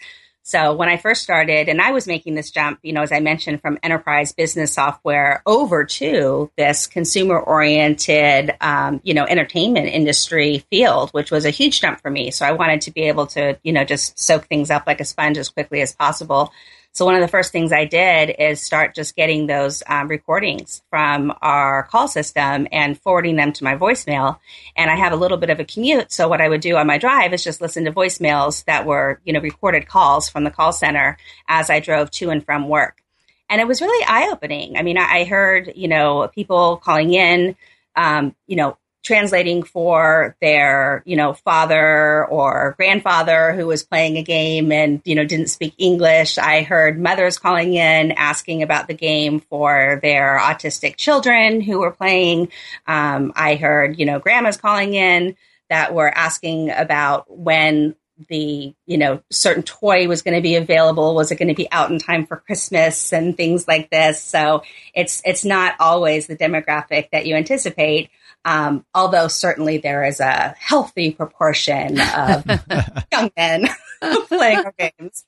So 0.48 0.72
when 0.72 0.88
I 0.88 0.96
first 0.96 1.22
started, 1.22 1.68
and 1.68 1.78
I 1.78 1.90
was 1.90 2.06
making 2.06 2.34
this 2.34 2.50
jump, 2.50 2.78
you 2.82 2.94
know, 2.94 3.02
as 3.02 3.12
I 3.12 3.20
mentioned, 3.20 3.60
from 3.60 3.78
enterprise 3.82 4.32
business 4.32 4.72
software 4.72 5.42
over 5.44 5.84
to 5.84 6.50
this 6.56 6.86
consumer 6.86 7.38
oriented, 7.38 8.56
um, 8.62 9.02
you 9.04 9.12
know, 9.12 9.26
entertainment 9.26 9.88
industry 9.88 10.64
field, 10.70 11.10
which 11.10 11.30
was 11.30 11.44
a 11.44 11.50
huge 11.50 11.82
jump 11.82 12.00
for 12.00 12.10
me. 12.10 12.30
So 12.30 12.46
I 12.46 12.52
wanted 12.52 12.80
to 12.80 12.90
be 12.90 13.02
able 13.02 13.26
to, 13.26 13.58
you 13.62 13.74
know, 13.74 13.84
just 13.84 14.18
soak 14.18 14.46
things 14.46 14.70
up 14.70 14.86
like 14.86 15.02
a 15.02 15.04
sponge 15.04 15.36
as 15.36 15.50
quickly 15.50 15.82
as 15.82 15.94
possible. 15.94 16.50
So 16.92 17.04
one 17.04 17.14
of 17.14 17.20
the 17.20 17.28
first 17.28 17.52
things 17.52 17.70
I 17.70 17.84
did 17.84 18.34
is 18.38 18.60
start 18.60 18.94
just 18.94 19.14
getting 19.14 19.46
those 19.46 19.84
um, 19.86 20.08
recordings 20.08 20.82
from 20.90 21.32
our 21.42 21.84
call 21.84 22.08
system 22.08 22.66
and 22.72 22.98
forwarding 22.98 23.36
them 23.36 23.52
to 23.52 23.64
my 23.64 23.76
voicemail. 23.76 24.38
And 24.74 24.90
I 24.90 24.96
have 24.96 25.12
a 25.12 25.16
little 25.16 25.38
bit 25.38 25.50
of 25.50 25.60
a 25.60 25.64
commute, 25.64 26.10
so 26.10 26.26
what 26.26 26.40
I 26.40 26.48
would 26.48 26.60
do 26.60 26.76
on 26.76 26.88
my 26.88 26.98
drive 26.98 27.32
is 27.32 27.44
just 27.44 27.60
listen 27.60 27.84
to 27.84 27.92
voicemails 27.92 28.64
that 28.64 28.84
were, 28.84 29.20
you 29.24 29.32
know, 29.32 29.40
recorded 29.40 29.86
calls 29.86 30.28
from 30.28 30.42
the 30.42 30.50
call 30.50 30.72
center 30.72 31.18
as 31.46 31.70
I 31.70 31.78
drove 31.78 32.10
to 32.12 32.30
and 32.30 32.44
from 32.44 32.68
work. 32.68 33.02
And 33.48 33.60
it 33.60 33.68
was 33.68 33.80
really 33.80 34.04
eye 34.06 34.30
opening. 34.32 34.76
I 34.76 34.82
mean, 34.82 34.98
I 34.98 35.24
heard, 35.24 35.72
you 35.74 35.88
know, 35.88 36.28
people 36.34 36.78
calling 36.78 37.14
in, 37.14 37.56
um, 37.96 38.34
you 38.46 38.56
know, 38.56 38.76
translating 39.08 39.62
for 39.62 40.36
their, 40.42 41.02
you 41.06 41.16
know, 41.16 41.32
father 41.32 42.26
or 42.26 42.74
grandfather 42.76 43.54
who 43.54 43.66
was 43.66 43.82
playing 43.82 44.18
a 44.18 44.22
game 44.22 44.70
and, 44.70 45.00
you 45.06 45.14
know, 45.14 45.24
didn't 45.24 45.46
speak 45.46 45.72
English. 45.78 46.36
I 46.36 46.60
heard 46.60 47.00
mothers 47.00 47.38
calling 47.38 47.72
in 47.72 48.12
asking 48.12 48.62
about 48.62 48.86
the 48.86 48.92
game 48.92 49.40
for 49.40 49.98
their 50.02 50.38
autistic 50.38 50.96
children 50.96 51.62
who 51.62 51.78
were 51.78 51.90
playing. 51.90 52.50
Um, 52.86 53.32
I 53.34 53.54
heard, 53.54 53.98
you 53.98 54.04
know, 54.04 54.18
grandmas 54.18 54.58
calling 54.58 54.92
in 54.92 55.36
that 55.70 55.94
were 55.94 56.10
asking 56.14 56.70
about 56.70 57.34
when 57.34 57.96
the 58.28 58.74
you 58.84 58.98
know 58.98 59.22
certain 59.30 59.62
toy 59.62 60.08
was 60.08 60.22
going 60.22 60.34
to 60.34 60.42
be 60.42 60.56
available 60.56 61.14
was 61.14 61.30
it 61.30 61.36
going 61.36 61.46
to 61.46 61.54
be 61.54 61.70
out 61.70 61.88
in 61.92 62.00
time 62.00 62.26
for 62.26 62.36
christmas 62.36 63.12
and 63.12 63.36
things 63.36 63.68
like 63.68 63.90
this 63.90 64.20
so 64.20 64.62
it's 64.92 65.22
it's 65.24 65.44
not 65.44 65.76
always 65.78 66.26
the 66.26 66.36
demographic 66.36 67.10
that 67.10 67.26
you 67.26 67.36
anticipate 67.36 68.10
um, 68.44 68.84
although 68.94 69.28
certainly 69.28 69.78
there 69.78 70.04
is 70.04 70.20
a 70.20 70.54
healthy 70.58 71.12
proportion 71.12 72.00
of 72.00 72.44
young 73.12 73.30
men 73.36 73.68
playing 74.28 74.58
our 74.58 74.74
games. 74.78 75.24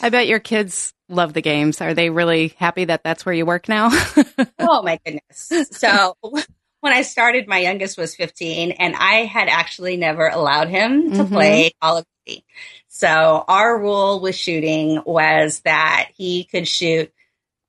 I 0.00 0.08
bet 0.10 0.26
your 0.26 0.40
kids 0.40 0.92
love 1.08 1.32
the 1.32 1.42
games. 1.42 1.80
Are 1.80 1.94
they 1.94 2.10
really 2.10 2.54
happy 2.58 2.86
that 2.86 3.04
that's 3.04 3.24
where 3.24 3.34
you 3.34 3.46
work 3.46 3.68
now? 3.68 3.90
oh 4.58 4.82
my 4.82 4.98
goodness. 5.04 5.68
So 5.70 6.16
when 6.80 6.92
I 6.92 7.02
started, 7.02 7.46
my 7.46 7.58
youngest 7.58 7.96
was 7.96 8.16
15 8.16 8.72
and 8.72 8.96
I 8.96 9.24
had 9.24 9.48
actually 9.48 9.96
never 9.96 10.26
allowed 10.26 10.68
him 10.68 11.12
to 11.12 11.18
mm-hmm. 11.18 11.32
play 11.32 11.70
Call 11.80 11.98
of 11.98 12.06
Duty. 12.26 12.44
So 12.88 13.44
our 13.46 13.78
rule 13.78 14.20
with 14.20 14.34
shooting 14.34 15.00
was 15.06 15.60
that 15.60 16.10
he 16.16 16.44
could 16.44 16.66
shoot 16.66 17.12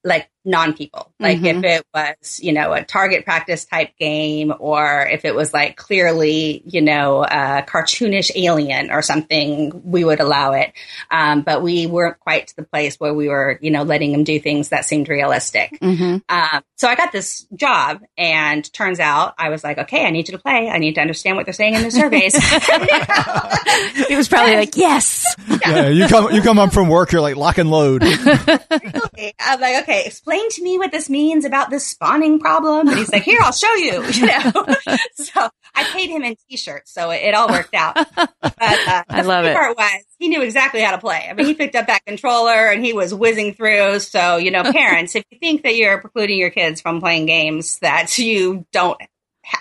like 0.03 0.29
non 0.45 0.73
people. 0.73 1.11
Like 1.19 1.37
mm-hmm. 1.39 1.63
if 1.63 1.79
it 1.79 1.85
was, 1.93 2.39
you 2.41 2.53
know, 2.53 2.73
a 2.73 2.83
target 2.83 3.23
practice 3.25 3.65
type 3.65 3.95
game 3.97 4.53
or 4.59 5.07
if 5.11 5.25
it 5.25 5.35
was 5.35 5.53
like 5.53 5.77
clearly, 5.77 6.61
you 6.65 6.81
know, 6.81 7.23
a 7.23 7.63
cartoonish 7.67 8.31
alien 8.35 8.91
or 8.91 9.01
something, 9.01 9.81
we 9.83 10.03
would 10.03 10.19
allow 10.19 10.53
it. 10.53 10.73
Um, 11.09 11.41
but 11.41 11.61
we 11.61 11.87
weren't 11.87 12.19
quite 12.19 12.47
to 12.47 12.55
the 12.57 12.63
place 12.63 12.99
where 12.99 13.13
we 13.13 13.29
were, 13.29 13.57
you 13.61 13.71
know, 13.71 13.83
letting 13.83 14.11
them 14.11 14.23
do 14.23 14.39
things 14.39 14.69
that 14.69 14.85
seemed 14.85 15.07
realistic. 15.07 15.77
Mm-hmm. 15.79 16.17
Um, 16.27 16.63
so 16.75 16.87
I 16.87 16.95
got 16.95 17.11
this 17.11 17.45
job 17.55 18.01
and 18.17 18.71
turns 18.73 18.99
out 18.99 19.35
I 19.37 19.49
was 19.49 19.63
like, 19.63 19.77
okay, 19.77 20.05
I 20.05 20.09
need 20.09 20.27
you 20.27 20.33
to 20.33 20.41
play. 20.41 20.69
I 20.69 20.79
need 20.79 20.95
to 20.95 21.01
understand 21.01 21.37
what 21.37 21.45
they're 21.45 21.53
saying 21.53 21.75
in 21.75 21.83
the 21.83 21.91
surveys. 21.91 22.33
it 24.09 24.17
was 24.17 24.27
probably 24.27 24.55
like, 24.55 24.75
yes. 24.75 25.33
Yeah. 25.47 25.57
yeah. 25.65 25.87
you 25.87 26.07
come, 26.07 26.33
you 26.33 26.41
come 26.41 26.57
home 26.57 26.69
from 26.69 26.89
work, 26.89 27.11
you're 27.11 27.21
like 27.21 27.37
lock 27.37 27.57
and 27.57 27.71
load. 27.71 28.03
I'm 29.39 29.61
like, 29.61 29.83
okay, 29.83 30.03
explain 30.05 30.32
explain 30.33 30.49
to 30.51 30.63
me 30.63 30.77
what 30.77 30.91
this 30.91 31.09
means 31.09 31.45
about 31.45 31.69
this 31.69 31.85
spawning 31.85 32.39
problem? 32.39 32.87
And 32.87 32.97
he's 32.97 33.11
like, 33.11 33.23
here, 33.23 33.39
I'll 33.41 33.51
show 33.51 33.73
you. 33.75 34.03
You 34.13 34.27
know, 34.27 34.51
so 35.15 35.49
I 35.75 35.83
paid 35.85 36.09
him 36.09 36.21
in 36.21 36.35
t-shirts, 36.47 36.93
so 36.93 37.09
it, 37.09 37.23
it 37.23 37.33
all 37.33 37.49
worked 37.49 37.73
out. 37.73 37.97
But 38.41 38.87
uh, 38.87 39.03
I 39.09 39.21
love 39.21 39.45
it. 39.45 39.55
Part 39.55 39.75
was 39.75 40.03
he 40.19 40.29
knew 40.29 40.41
exactly 40.41 40.81
how 40.81 40.91
to 40.91 40.97
play. 40.97 41.27
I 41.29 41.33
mean, 41.33 41.47
he 41.47 41.53
picked 41.53 41.75
up 41.75 41.87
that 41.87 42.05
controller 42.05 42.69
and 42.69 42.85
he 42.85 42.93
was 42.93 43.13
whizzing 43.13 43.55
through. 43.55 43.99
So 43.99 44.37
you 44.37 44.51
know, 44.51 44.71
parents, 44.71 45.15
if 45.15 45.25
you 45.31 45.39
think 45.39 45.63
that 45.63 45.75
you're 45.75 45.99
precluding 45.99 46.37
your 46.37 46.49
kids 46.49 46.79
from 46.79 47.01
playing 47.01 47.25
games 47.25 47.79
that 47.79 48.17
you 48.17 48.65
don't 48.71 48.97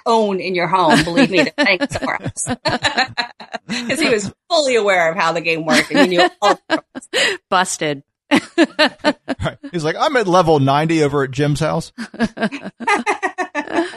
own 0.06 0.40
in 0.40 0.54
your 0.54 0.68
home, 0.68 1.02
believe 1.02 1.30
me, 1.30 1.42
they're 1.42 1.52
playing 1.56 1.88
somewhere 1.90 2.22
else. 2.22 2.48
Because 3.66 4.00
he 4.00 4.08
was 4.08 4.32
fully 4.48 4.76
aware 4.76 5.10
of 5.10 5.16
how 5.16 5.32
the 5.32 5.40
game 5.40 5.64
worked 5.64 5.90
and 5.90 6.00
he 6.00 6.16
knew 6.16 6.28
all. 6.40 6.60
Busted. 7.48 8.04
right. 9.44 9.58
He's 9.70 9.84
like, 9.84 9.96
I'm 9.98 10.16
at 10.16 10.26
level 10.26 10.60
90 10.60 11.02
over 11.04 11.24
at 11.24 11.30
Jim's 11.30 11.60
house. 11.60 11.92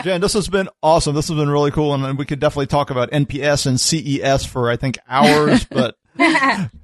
Jen, 0.03 0.21
this 0.21 0.33
has 0.33 0.47
been 0.47 0.69
awesome. 0.83 1.15
This 1.15 1.27
has 1.27 1.37
been 1.37 1.49
really 1.49 1.71
cool. 1.71 1.93
And 1.93 2.17
we 2.17 2.25
could 2.25 2.39
definitely 2.39 2.67
talk 2.67 2.89
about 2.89 3.11
NPS 3.11 3.65
and 3.65 3.79
CES 3.79 4.45
for, 4.45 4.69
I 4.69 4.75
think, 4.75 4.97
hours, 5.07 5.65
but 5.69 5.97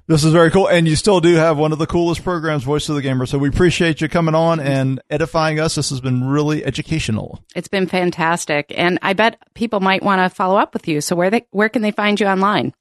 this 0.07 0.23
is 0.23 0.33
very 0.33 0.51
cool. 0.51 0.67
And 0.67 0.87
you 0.87 0.95
still 0.95 1.19
do 1.19 1.35
have 1.35 1.57
one 1.57 1.71
of 1.71 1.79
the 1.79 1.87
coolest 1.87 2.23
programs, 2.23 2.63
Voice 2.63 2.89
of 2.89 2.95
the 2.95 3.01
Gamer. 3.01 3.25
So 3.25 3.37
we 3.37 3.49
appreciate 3.49 4.01
you 4.01 4.09
coming 4.09 4.35
on 4.35 4.59
and 4.59 5.01
edifying 5.09 5.59
us. 5.59 5.75
This 5.75 5.89
has 5.89 6.01
been 6.01 6.27
really 6.27 6.65
educational. 6.65 7.43
It's 7.55 7.67
been 7.67 7.87
fantastic. 7.87 8.73
And 8.75 8.99
I 9.01 9.13
bet 9.13 9.37
people 9.53 9.79
might 9.79 10.03
want 10.03 10.19
to 10.19 10.35
follow 10.35 10.57
up 10.57 10.73
with 10.73 10.87
you. 10.87 11.01
So 11.01 11.15
where 11.15 11.29
they, 11.29 11.45
where 11.51 11.69
can 11.69 11.81
they 11.81 11.91
find 11.91 12.19
you 12.19 12.27
online? 12.27 12.73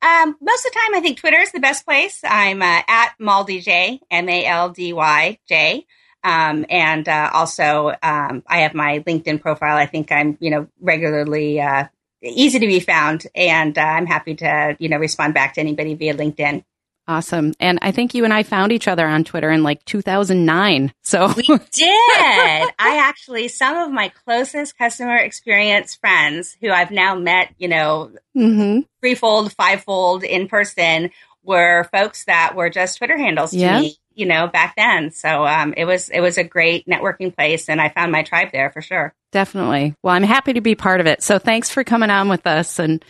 Um, 0.00 0.36
most 0.40 0.64
of 0.64 0.72
the 0.72 0.78
time, 0.78 0.94
I 0.94 1.00
think 1.00 1.18
Twitter 1.18 1.38
is 1.38 1.52
the 1.52 1.60
best 1.60 1.84
place. 1.84 2.20
I'm 2.22 2.62
uh, 2.62 2.82
at 2.86 3.14
MaldyJ, 3.20 4.00
M 4.10 4.28
A 4.28 4.46
L 4.46 4.70
D 4.70 4.92
Y 4.92 5.38
J. 5.48 5.86
Um, 6.24 6.66
and 6.68 7.08
uh, 7.08 7.30
also, 7.32 7.94
um, 8.02 8.42
I 8.46 8.58
have 8.60 8.74
my 8.74 9.00
LinkedIn 9.00 9.40
profile. 9.40 9.76
I 9.76 9.86
think 9.86 10.10
I'm, 10.10 10.36
you 10.40 10.50
know, 10.50 10.68
regularly 10.80 11.60
uh, 11.60 11.86
easy 12.22 12.58
to 12.58 12.66
be 12.66 12.80
found, 12.80 13.26
and 13.34 13.76
uh, 13.78 13.82
I'm 13.82 14.06
happy 14.06 14.34
to, 14.36 14.76
you 14.78 14.88
know, 14.88 14.98
respond 14.98 15.34
back 15.34 15.54
to 15.54 15.60
anybody 15.60 15.94
via 15.94 16.14
LinkedIn. 16.14 16.64
Awesome. 17.08 17.54
And 17.58 17.78
I 17.80 17.90
think 17.90 18.12
you 18.12 18.24
and 18.24 18.34
I 18.34 18.42
found 18.42 18.70
each 18.70 18.86
other 18.86 19.06
on 19.06 19.24
Twitter 19.24 19.50
in 19.50 19.62
like 19.62 19.82
2009. 19.86 20.92
So 21.02 21.32
we 21.36 21.42
did. 21.42 22.70
I 22.78 22.98
actually, 23.00 23.48
some 23.48 23.78
of 23.78 23.90
my 23.90 24.10
closest 24.10 24.76
customer 24.76 25.16
experience 25.16 25.94
friends 25.94 26.54
who 26.60 26.68
I've 26.70 26.90
now 26.90 27.14
met, 27.14 27.54
you 27.56 27.68
know, 27.68 28.12
mm-hmm. 28.36 28.80
threefold, 29.00 29.54
fivefold 29.54 30.22
in 30.22 30.48
person 30.48 31.10
were 31.42 31.84
folks 31.84 32.26
that 32.26 32.54
were 32.54 32.68
just 32.68 32.98
Twitter 32.98 33.16
handles 33.16 33.52
to 33.52 33.58
yeah. 33.58 33.80
me, 33.80 33.96
you 34.12 34.26
know, 34.26 34.46
back 34.46 34.74
then. 34.76 35.10
So 35.10 35.46
um, 35.46 35.72
it 35.78 35.86
was 35.86 36.10
it 36.10 36.20
was 36.20 36.36
a 36.36 36.44
great 36.44 36.86
networking 36.86 37.34
place, 37.34 37.70
and 37.70 37.80
I 37.80 37.88
found 37.88 38.12
my 38.12 38.22
tribe 38.22 38.50
there 38.52 38.70
for 38.70 38.82
sure. 38.82 39.14
Definitely. 39.32 39.94
Well, 40.02 40.14
I'm 40.14 40.24
happy 40.24 40.52
to 40.52 40.60
be 40.60 40.74
part 40.74 41.00
of 41.00 41.06
it. 41.06 41.22
So 41.22 41.38
thanks 41.38 41.70
for 41.70 41.84
coming 41.84 42.10
on 42.10 42.28
with 42.28 42.46
us 42.46 42.78
and 42.78 43.02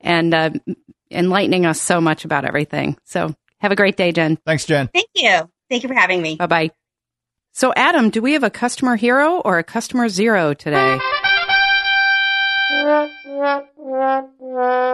and 0.00 0.34
uh, 0.34 0.50
enlightening 1.08 1.66
us 1.66 1.80
so 1.80 2.00
much 2.00 2.24
about 2.24 2.44
everything. 2.44 2.96
So 3.04 3.32
have 3.64 3.72
a 3.72 3.76
great 3.76 3.96
day, 3.96 4.12
Jen. 4.12 4.36
Thanks, 4.46 4.66
Jen. 4.66 4.88
Thank 4.88 5.08
you. 5.14 5.50
Thank 5.70 5.82
you 5.82 5.88
for 5.88 5.94
having 5.94 6.20
me. 6.20 6.36
Bye 6.36 6.46
bye. 6.46 6.70
So, 7.52 7.72
Adam, 7.74 8.10
do 8.10 8.20
we 8.20 8.34
have 8.34 8.42
a 8.42 8.50
customer 8.50 8.96
hero 8.96 9.40
or 9.40 9.58
a 9.58 9.64
customer 9.64 10.08
zero 10.08 10.54
today? 10.54 10.98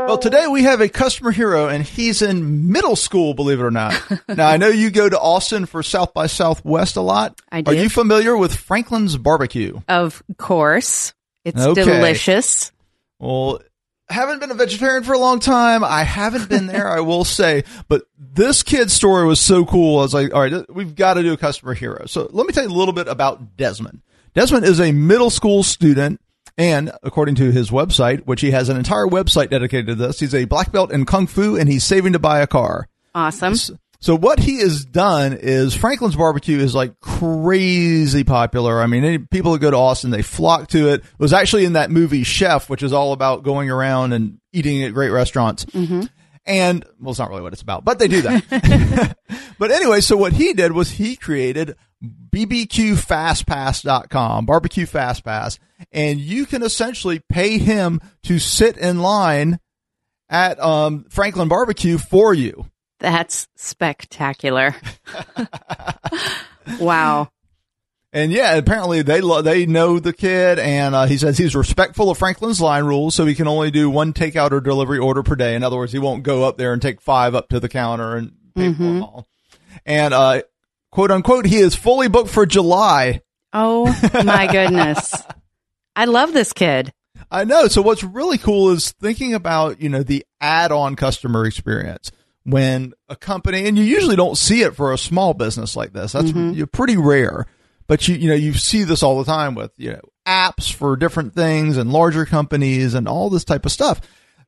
Well, 0.06 0.18
today 0.18 0.46
we 0.46 0.62
have 0.62 0.80
a 0.80 0.88
customer 0.88 1.30
hero, 1.32 1.68
and 1.68 1.82
he's 1.82 2.22
in 2.22 2.70
middle 2.70 2.96
school, 2.96 3.34
believe 3.34 3.60
it 3.60 3.62
or 3.64 3.70
not. 3.70 4.00
now, 4.28 4.48
I 4.48 4.56
know 4.56 4.68
you 4.68 4.90
go 4.90 5.08
to 5.08 5.18
Austin 5.18 5.66
for 5.66 5.82
South 5.82 6.14
by 6.14 6.26
Southwest 6.26 6.96
a 6.96 7.00
lot. 7.00 7.40
I 7.50 7.62
do. 7.62 7.72
Are 7.72 7.74
you 7.74 7.88
familiar 7.88 8.36
with 8.36 8.54
Franklin's 8.54 9.16
Barbecue? 9.16 9.80
Of 9.88 10.22
course. 10.36 11.12
It's 11.44 11.60
okay. 11.60 11.82
delicious. 11.82 12.72
Well, 13.18 13.60
haven't 14.10 14.40
been 14.40 14.50
a 14.50 14.54
vegetarian 14.54 15.04
for 15.04 15.12
a 15.12 15.18
long 15.18 15.40
time. 15.40 15.84
I 15.84 16.02
haven't 16.02 16.48
been 16.48 16.66
there, 16.66 16.88
I 16.88 17.00
will 17.00 17.24
say, 17.24 17.64
but 17.88 18.02
this 18.18 18.62
kid's 18.62 18.92
story 18.92 19.26
was 19.26 19.40
so 19.40 19.64
cool. 19.64 19.98
I 19.98 20.02
was 20.02 20.14
like, 20.14 20.34
all 20.34 20.40
right, 20.40 20.64
we've 20.72 20.94
got 20.94 21.14
to 21.14 21.22
do 21.22 21.32
a 21.32 21.36
customer 21.36 21.74
hero. 21.74 22.06
So 22.06 22.28
let 22.32 22.46
me 22.46 22.52
tell 22.52 22.64
you 22.64 22.70
a 22.70 22.76
little 22.76 22.94
bit 22.94 23.08
about 23.08 23.56
Desmond. 23.56 24.02
Desmond 24.34 24.64
is 24.64 24.80
a 24.80 24.92
middle 24.92 25.30
school 25.30 25.62
student. 25.62 26.20
And 26.58 26.92
according 27.02 27.36
to 27.36 27.50
his 27.50 27.70
website, 27.70 28.26
which 28.26 28.42
he 28.42 28.50
has 28.50 28.68
an 28.68 28.76
entire 28.76 29.06
website 29.06 29.48
dedicated 29.48 29.86
to 29.86 29.94
this, 29.94 30.20
he's 30.20 30.34
a 30.34 30.44
black 30.44 30.72
belt 30.72 30.92
in 30.92 31.06
kung 31.06 31.26
fu 31.26 31.56
and 31.56 31.68
he's 31.68 31.84
saving 31.84 32.12
to 32.12 32.18
buy 32.18 32.40
a 32.40 32.46
car. 32.46 32.86
Awesome. 33.14 33.78
So 34.00 34.16
what 34.16 34.38
he 34.38 34.60
has 34.60 34.86
done 34.86 35.34
is 35.34 35.74
Franklin's 35.74 36.16
barbecue 36.16 36.58
is 36.58 36.74
like 36.74 36.98
crazy 37.00 38.24
popular. 38.24 38.80
I 38.80 38.86
mean, 38.86 39.04
any, 39.04 39.18
people 39.18 39.52
that 39.52 39.58
go 39.58 39.70
to 39.70 39.76
Austin, 39.76 40.10
they 40.10 40.22
flock 40.22 40.68
to 40.68 40.88
it. 40.88 41.00
It 41.00 41.04
was 41.18 41.34
actually 41.34 41.66
in 41.66 41.74
that 41.74 41.90
movie 41.90 42.22
Chef, 42.22 42.70
which 42.70 42.82
is 42.82 42.94
all 42.94 43.12
about 43.12 43.42
going 43.42 43.70
around 43.70 44.14
and 44.14 44.38
eating 44.52 44.82
at 44.84 44.94
great 44.94 45.10
restaurants. 45.10 45.66
Mm-hmm. 45.66 46.04
And 46.46 46.86
well, 46.98 47.10
it's 47.10 47.18
not 47.18 47.28
really 47.28 47.42
what 47.42 47.52
it's 47.52 47.60
about, 47.60 47.84
but 47.84 47.98
they 47.98 48.08
do 48.08 48.22
that. 48.22 49.18
but 49.58 49.70
anyway, 49.70 50.00
so 50.00 50.16
what 50.16 50.32
he 50.32 50.54
did 50.54 50.72
was 50.72 50.92
he 50.92 51.14
created 51.14 51.76
bbqfastpass.com, 52.02 54.46
barbecue 54.46 54.86
fast 54.86 55.24
pass, 55.24 55.58
and 55.92 56.18
you 56.18 56.46
can 56.46 56.62
essentially 56.62 57.20
pay 57.28 57.58
him 57.58 58.00
to 58.22 58.38
sit 58.38 58.78
in 58.78 59.02
line 59.02 59.60
at 60.30 60.58
um, 60.58 61.04
Franklin 61.10 61.48
Barbecue 61.48 61.98
for 61.98 62.32
you. 62.32 62.69
That's 63.00 63.48
spectacular. 63.56 64.74
wow. 66.80 67.30
And 68.12 68.32
yeah, 68.32 68.54
apparently 68.56 69.02
they 69.02 69.20
lo- 69.20 69.40
they 69.40 69.66
know 69.66 70.00
the 70.00 70.12
kid, 70.12 70.58
and 70.58 70.94
uh, 70.94 71.06
he 71.06 71.16
says 71.16 71.38
he's 71.38 71.54
respectful 71.54 72.10
of 72.10 72.18
Franklin's 72.18 72.60
line 72.60 72.84
rules, 72.84 73.14
so 73.14 73.24
he 73.24 73.36
can 73.36 73.46
only 73.46 73.70
do 73.70 73.88
one 73.88 74.12
takeout 74.12 74.50
or 74.50 74.60
delivery 74.60 74.98
order 74.98 75.22
per 75.22 75.36
day. 75.36 75.54
In 75.54 75.62
other 75.62 75.76
words, 75.76 75.92
he 75.92 76.00
won't 76.00 76.24
go 76.24 76.44
up 76.44 76.58
there 76.58 76.72
and 76.72 76.82
take 76.82 77.00
five 77.00 77.34
up 77.34 77.48
to 77.50 77.60
the 77.60 77.68
counter 77.68 78.16
and 78.16 78.32
pay 78.54 78.68
mm-hmm. 78.68 78.76
for 78.76 78.82
them 78.82 79.02
all. 79.02 79.28
And 79.86 80.12
uh, 80.12 80.42
quote 80.90 81.12
unquote, 81.12 81.46
he 81.46 81.58
is 81.58 81.76
fully 81.76 82.08
booked 82.08 82.30
for 82.30 82.46
July. 82.46 83.22
Oh 83.52 83.86
my 84.24 84.48
goodness! 84.50 85.14
I 85.94 86.06
love 86.06 86.32
this 86.32 86.52
kid. 86.52 86.92
I 87.30 87.44
know. 87.44 87.68
So 87.68 87.80
what's 87.80 88.02
really 88.02 88.38
cool 88.38 88.70
is 88.70 88.90
thinking 88.90 89.34
about 89.34 89.80
you 89.80 89.88
know 89.88 90.02
the 90.02 90.26
add-on 90.40 90.96
customer 90.96 91.46
experience 91.46 92.10
when 92.44 92.92
a 93.08 93.16
company, 93.16 93.66
and 93.66 93.76
you 93.76 93.84
usually 93.84 94.16
don't 94.16 94.36
see 94.36 94.62
it 94.62 94.74
for 94.74 94.92
a 94.92 94.98
small 94.98 95.34
business 95.34 95.76
like 95.76 95.92
this. 95.92 96.12
That's 96.12 96.32
mm-hmm. 96.32 96.64
pretty 96.64 96.96
rare. 96.96 97.46
But 97.86 98.06
you, 98.06 98.14
you 98.14 98.28
know, 98.28 98.36
you 98.36 98.54
see 98.54 98.84
this 98.84 99.02
all 99.02 99.18
the 99.18 99.24
time 99.24 99.54
with, 99.54 99.72
you 99.76 99.92
know, 99.92 100.00
apps 100.26 100.72
for 100.72 100.96
different 100.96 101.34
things 101.34 101.76
and 101.76 101.92
larger 101.92 102.24
companies 102.24 102.94
and 102.94 103.08
all 103.08 103.30
this 103.30 103.44
type 103.44 103.66
of 103.66 103.72
stuff. 103.72 104.00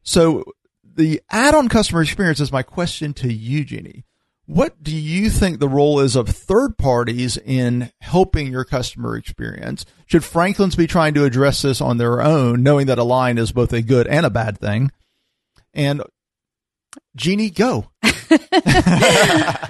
So 0.03 0.45
the 0.85 1.21
add-on 1.31 1.69
customer 1.69 2.03
experience 2.03 2.39
is 2.39 2.53
my 2.53 2.63
question 2.63 3.13
to 3.15 3.33
you, 3.33 3.65
Jeannie. 3.65 4.05
What 4.47 4.83
do 4.83 4.95
you 4.95 5.31
think 5.31 5.59
the 5.59 5.69
role 5.69 6.01
is 6.01 6.15
of 6.15 6.29
third 6.29 6.77
parties 6.77 7.37
in 7.37 7.91
helping 8.01 8.51
your 8.51 8.65
customer 8.65 9.17
experience? 9.17 9.87
Should 10.07 10.25
Franklin's 10.25 10.77
be 10.77 10.87
trying 10.87 11.15
to 11.15 11.25
address 11.25 11.63
this 11.63 11.81
on 11.81 11.97
their 11.97 12.21
own, 12.21 12.63
knowing 12.63 12.87
that 12.87 12.99
a 12.99 13.05
line 13.05 13.39
is 13.39 13.53
both 13.53 13.73
a 13.73 13.83
good 13.83 14.07
and 14.07 14.27
a 14.27 14.31
bad 14.31 14.59
thing? 14.59 14.91
And 15.75 16.03
Jeannie, 17.17 17.51
go. 17.51 17.91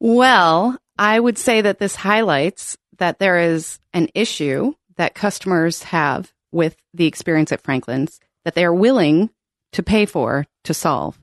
well, 0.00 0.78
I 0.98 1.20
would 1.20 1.38
say 1.38 1.60
that 1.60 1.78
this 1.78 1.96
highlights 1.96 2.76
that 2.98 3.18
there 3.18 3.38
is 3.38 3.78
an 3.92 4.08
issue 4.14 4.74
that 4.96 5.14
customers 5.14 5.82
have 5.84 6.32
with 6.52 6.76
the 6.94 7.06
experience 7.06 7.52
at 7.52 7.62
Franklin's 7.62 8.20
that 8.44 8.54
they 8.54 8.64
are 8.64 8.74
willing 8.74 9.30
to 9.72 9.82
pay 9.82 10.06
for 10.06 10.46
to 10.64 10.74
solve. 10.74 11.18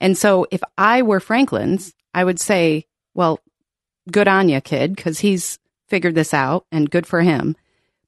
And 0.00 0.16
so 0.16 0.46
if 0.50 0.62
I 0.76 1.02
were 1.02 1.20
Franklin's, 1.20 1.92
I 2.14 2.24
would 2.24 2.40
say, 2.40 2.86
well, 3.14 3.40
good 4.10 4.28
on 4.28 4.48
you, 4.48 4.60
kid, 4.60 4.94
because 4.94 5.20
he's 5.20 5.58
figured 5.88 6.14
this 6.14 6.32
out 6.32 6.66
and 6.70 6.90
good 6.90 7.06
for 7.06 7.20
him. 7.20 7.56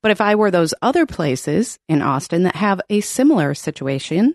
But 0.02 0.10
if 0.10 0.20
I 0.20 0.34
were 0.34 0.50
those 0.50 0.74
other 0.80 1.04
places 1.04 1.78
in 1.88 2.00
Austin 2.00 2.44
that 2.44 2.56
have 2.56 2.80
a 2.88 3.00
similar 3.00 3.54
situation, 3.54 4.34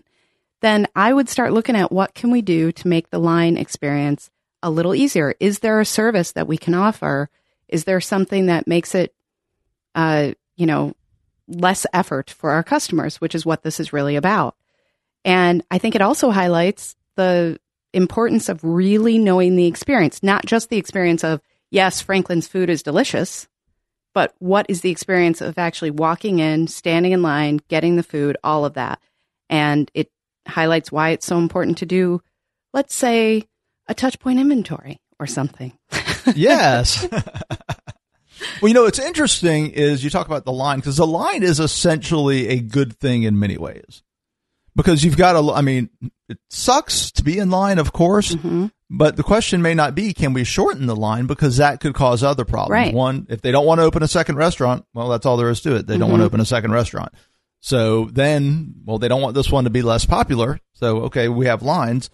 then 0.62 0.86
I 0.94 1.12
would 1.12 1.28
start 1.28 1.52
looking 1.52 1.76
at 1.76 1.92
what 1.92 2.14
can 2.14 2.30
we 2.30 2.42
do 2.42 2.72
to 2.72 2.88
make 2.88 3.10
the 3.10 3.18
line 3.18 3.56
experience 3.56 4.30
a 4.62 4.70
little 4.70 4.94
easier. 4.94 5.34
Is 5.38 5.60
there 5.60 5.80
a 5.80 5.84
service 5.84 6.32
that 6.32 6.48
we 6.48 6.56
can 6.56 6.74
offer? 6.74 7.28
Is 7.68 7.84
there 7.84 8.00
something 8.00 8.46
that 8.46 8.66
makes 8.66 8.94
it, 8.94 9.14
uh, 9.94 10.32
you 10.56 10.66
know, 10.66 10.94
less 11.48 11.86
effort 11.92 12.30
for 12.30 12.50
our 12.50 12.62
customers, 12.62 13.20
which 13.20 13.34
is 13.34 13.46
what 13.46 13.62
this 13.62 13.78
is 13.78 13.92
really 13.92 14.16
about? 14.16 14.56
And 15.24 15.64
I 15.70 15.78
think 15.78 15.94
it 15.94 16.02
also 16.02 16.30
highlights 16.30 16.96
the 17.16 17.58
importance 17.92 18.48
of 18.48 18.62
really 18.62 19.18
knowing 19.18 19.56
the 19.56 19.66
experience, 19.66 20.22
not 20.22 20.46
just 20.46 20.68
the 20.68 20.76
experience 20.76 21.24
of, 21.24 21.40
yes, 21.70 22.00
Franklin's 22.00 22.46
food 22.46 22.70
is 22.70 22.82
delicious, 22.82 23.48
but 24.14 24.34
what 24.38 24.66
is 24.68 24.80
the 24.80 24.90
experience 24.90 25.40
of 25.40 25.58
actually 25.58 25.90
walking 25.90 26.38
in, 26.38 26.68
standing 26.68 27.12
in 27.12 27.22
line, 27.22 27.60
getting 27.68 27.96
the 27.96 28.02
food, 28.02 28.36
all 28.42 28.64
of 28.64 28.74
that. 28.74 29.00
And 29.50 29.90
it 29.94 30.10
highlights 30.46 30.92
why 30.92 31.10
it's 31.10 31.26
so 31.26 31.38
important 31.38 31.78
to 31.78 31.86
do, 31.86 32.22
let's 32.72 32.94
say, 32.94 33.44
a 33.88 33.94
touch 33.94 34.18
point 34.18 34.38
inventory 34.38 35.00
or 35.18 35.26
something. 35.26 35.72
yes. 36.34 37.06
well, 37.12 38.68
you 38.68 38.74
know, 38.74 38.82
what's 38.82 38.98
interesting 38.98 39.70
is 39.70 40.02
you 40.04 40.10
talk 40.10 40.26
about 40.26 40.44
the 40.44 40.52
line 40.52 40.78
because 40.78 40.96
the 40.96 41.06
line 41.06 41.42
is 41.42 41.60
essentially 41.60 42.48
a 42.48 42.60
good 42.60 42.96
thing 42.96 43.22
in 43.22 43.38
many 43.38 43.56
ways 43.56 44.02
because 44.76 45.02
you've 45.02 45.16
got 45.16 45.34
a, 45.34 45.52
I 45.52 45.62
mean, 45.62 45.88
it 46.28 46.38
sucks 46.50 47.10
to 47.12 47.24
be 47.24 47.38
in 47.38 47.50
line, 47.50 47.78
of 47.78 47.92
course, 47.92 48.34
mm-hmm. 48.34 48.66
but 48.90 49.16
the 49.16 49.22
question 49.22 49.62
may 49.62 49.74
not 49.74 49.94
be, 49.94 50.12
can 50.12 50.34
we 50.34 50.44
shorten 50.44 50.86
the 50.86 50.94
line 50.94 51.26
because 51.26 51.56
that 51.56 51.80
could 51.80 51.94
cause 51.94 52.22
other 52.22 52.44
problems. 52.44 52.70
Right. 52.70 52.94
One, 52.94 53.26
if 53.30 53.40
they 53.40 53.50
don't 53.50 53.66
want 53.66 53.80
to 53.80 53.84
open 53.84 54.02
a 54.02 54.08
second 54.08 54.36
restaurant, 54.36 54.84
well, 54.92 55.08
that's 55.08 55.26
all 55.26 55.38
there 55.38 55.50
is 55.50 55.62
to 55.62 55.76
it. 55.76 55.86
They 55.86 55.94
mm-hmm. 55.94 56.00
don't 56.00 56.10
want 56.10 56.20
to 56.20 56.26
open 56.26 56.40
a 56.40 56.44
second 56.44 56.72
restaurant. 56.72 57.12
So 57.66 58.04
then, 58.04 58.74
well, 58.84 58.98
they 58.98 59.08
don't 59.08 59.20
want 59.20 59.34
this 59.34 59.50
one 59.50 59.64
to 59.64 59.70
be 59.70 59.82
less 59.82 60.04
popular. 60.04 60.60
So, 60.74 60.98
okay, 61.06 61.26
we 61.26 61.46
have 61.46 61.62
lines 61.62 62.10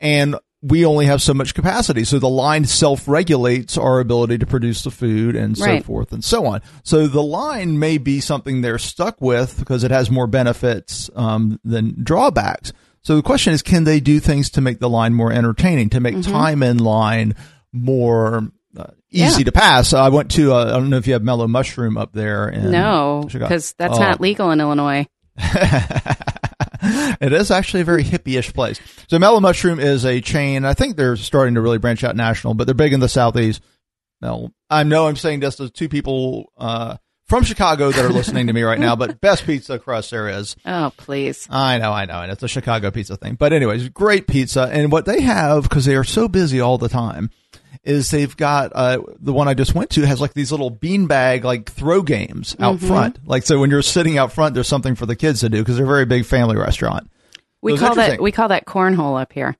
and 0.00 0.34
we 0.62 0.84
only 0.84 1.06
have 1.06 1.22
so 1.22 1.32
much 1.32 1.54
capacity. 1.54 2.02
So 2.02 2.18
the 2.18 2.28
line 2.28 2.64
self 2.64 3.06
regulates 3.06 3.78
our 3.78 4.00
ability 4.00 4.38
to 4.38 4.46
produce 4.46 4.82
the 4.82 4.90
food 4.90 5.36
and 5.36 5.56
so 5.56 5.64
right. 5.64 5.84
forth 5.84 6.10
and 6.10 6.24
so 6.24 6.46
on. 6.46 6.60
So 6.82 7.06
the 7.06 7.22
line 7.22 7.78
may 7.78 7.98
be 7.98 8.18
something 8.18 8.62
they're 8.62 8.78
stuck 8.78 9.20
with 9.20 9.60
because 9.60 9.84
it 9.84 9.92
has 9.92 10.10
more 10.10 10.26
benefits 10.26 11.08
um, 11.14 11.60
than 11.62 12.02
drawbacks. 12.02 12.72
So 13.02 13.14
the 13.14 13.22
question 13.22 13.52
is, 13.52 13.62
can 13.62 13.84
they 13.84 14.00
do 14.00 14.18
things 14.18 14.50
to 14.50 14.60
make 14.60 14.80
the 14.80 14.90
line 14.90 15.14
more 15.14 15.30
entertaining, 15.30 15.90
to 15.90 16.00
make 16.00 16.16
mm-hmm. 16.16 16.32
time 16.32 16.64
in 16.64 16.78
line 16.78 17.36
more 17.72 18.50
uh, 18.76 18.90
easy 19.10 19.38
yeah. 19.40 19.44
to 19.44 19.52
pass. 19.52 19.92
I 19.92 20.08
went 20.08 20.30
to, 20.32 20.52
uh, 20.52 20.66
I 20.66 20.70
don't 20.70 20.90
know 20.90 20.98
if 20.98 21.06
you 21.06 21.14
have 21.14 21.22
mellow 21.22 21.48
mushroom 21.48 21.96
up 21.96 22.12
there. 22.12 22.48
In 22.48 22.70
no, 22.70 23.28
because 23.30 23.74
that's 23.78 23.96
oh. 23.96 24.00
not 24.00 24.20
legal 24.20 24.50
in 24.50 24.60
Illinois. 24.60 25.06
it 27.20 27.32
is 27.32 27.50
actually 27.50 27.80
a 27.80 27.84
very 27.84 28.04
hippie-ish 28.04 28.52
place. 28.52 28.80
So 29.08 29.18
Mellow 29.18 29.40
Mushroom 29.40 29.80
is 29.80 30.04
a 30.04 30.20
chain. 30.20 30.64
I 30.64 30.74
think 30.74 30.96
they're 30.96 31.16
starting 31.16 31.54
to 31.54 31.60
really 31.60 31.78
branch 31.78 32.04
out 32.04 32.16
national, 32.16 32.54
but 32.54 32.66
they're 32.66 32.74
big 32.74 32.92
in 32.92 33.00
the 33.00 33.08
southeast. 33.08 33.62
Now, 34.20 34.50
I 34.70 34.82
know 34.82 35.06
I'm 35.06 35.16
saying 35.16 35.40
this 35.40 35.56
to 35.56 35.68
two 35.68 35.88
people 35.88 36.52
uh, 36.56 36.96
from 37.26 37.44
Chicago 37.44 37.90
that 37.90 38.04
are 38.04 38.12
listening 38.12 38.46
to 38.46 38.52
me 38.52 38.62
right 38.62 38.78
now, 38.78 38.96
but 38.96 39.20
best 39.20 39.44
pizza 39.44 39.78
crust 39.78 40.10
there 40.10 40.28
is. 40.28 40.56
Oh, 40.64 40.92
please. 40.96 41.46
I 41.50 41.78
know, 41.78 41.92
I 41.92 42.06
know, 42.06 42.22
and 42.22 42.32
it's 42.32 42.42
a 42.42 42.48
Chicago 42.48 42.90
pizza 42.90 43.16
thing. 43.16 43.34
But 43.34 43.52
anyways, 43.52 43.88
great 43.90 44.26
pizza. 44.26 44.62
And 44.62 44.90
what 44.90 45.04
they 45.04 45.20
have, 45.20 45.64
because 45.64 45.84
they 45.84 45.96
are 45.96 46.04
so 46.04 46.28
busy 46.28 46.60
all 46.60 46.78
the 46.78 46.88
time, 46.88 47.30
is 47.84 48.10
they've 48.10 48.36
got 48.36 48.72
uh, 48.74 49.02
the 49.20 49.32
one 49.32 49.48
I 49.48 49.54
just 49.54 49.74
went 49.74 49.90
to 49.90 50.06
has 50.06 50.20
like 50.20 50.34
these 50.34 50.50
little 50.50 50.70
beanbag 50.70 51.44
like 51.44 51.70
throw 51.70 52.02
games 52.02 52.54
out 52.60 52.76
Mm-hmm. 52.76 52.86
front. 52.86 53.18
Like 53.28 53.44
so, 53.44 53.58
when 53.58 53.70
you're 53.70 53.82
sitting 53.82 54.18
out 54.18 54.32
front, 54.32 54.54
there's 54.54 54.68
something 54.68 54.94
for 54.94 55.06
the 55.06 55.16
kids 55.16 55.40
to 55.40 55.48
do 55.48 55.58
because 55.58 55.76
they're 55.76 55.84
a 55.84 55.88
very 55.88 56.06
big 56.06 56.24
family 56.24 56.56
restaurant. 56.56 57.10
We 57.62 57.76
call 57.78 57.94
that 57.96 58.20
we 58.20 58.32
call 58.32 58.48
that 58.48 58.64
cornhole 58.66 59.20
up 59.20 59.32
here. 59.32 59.56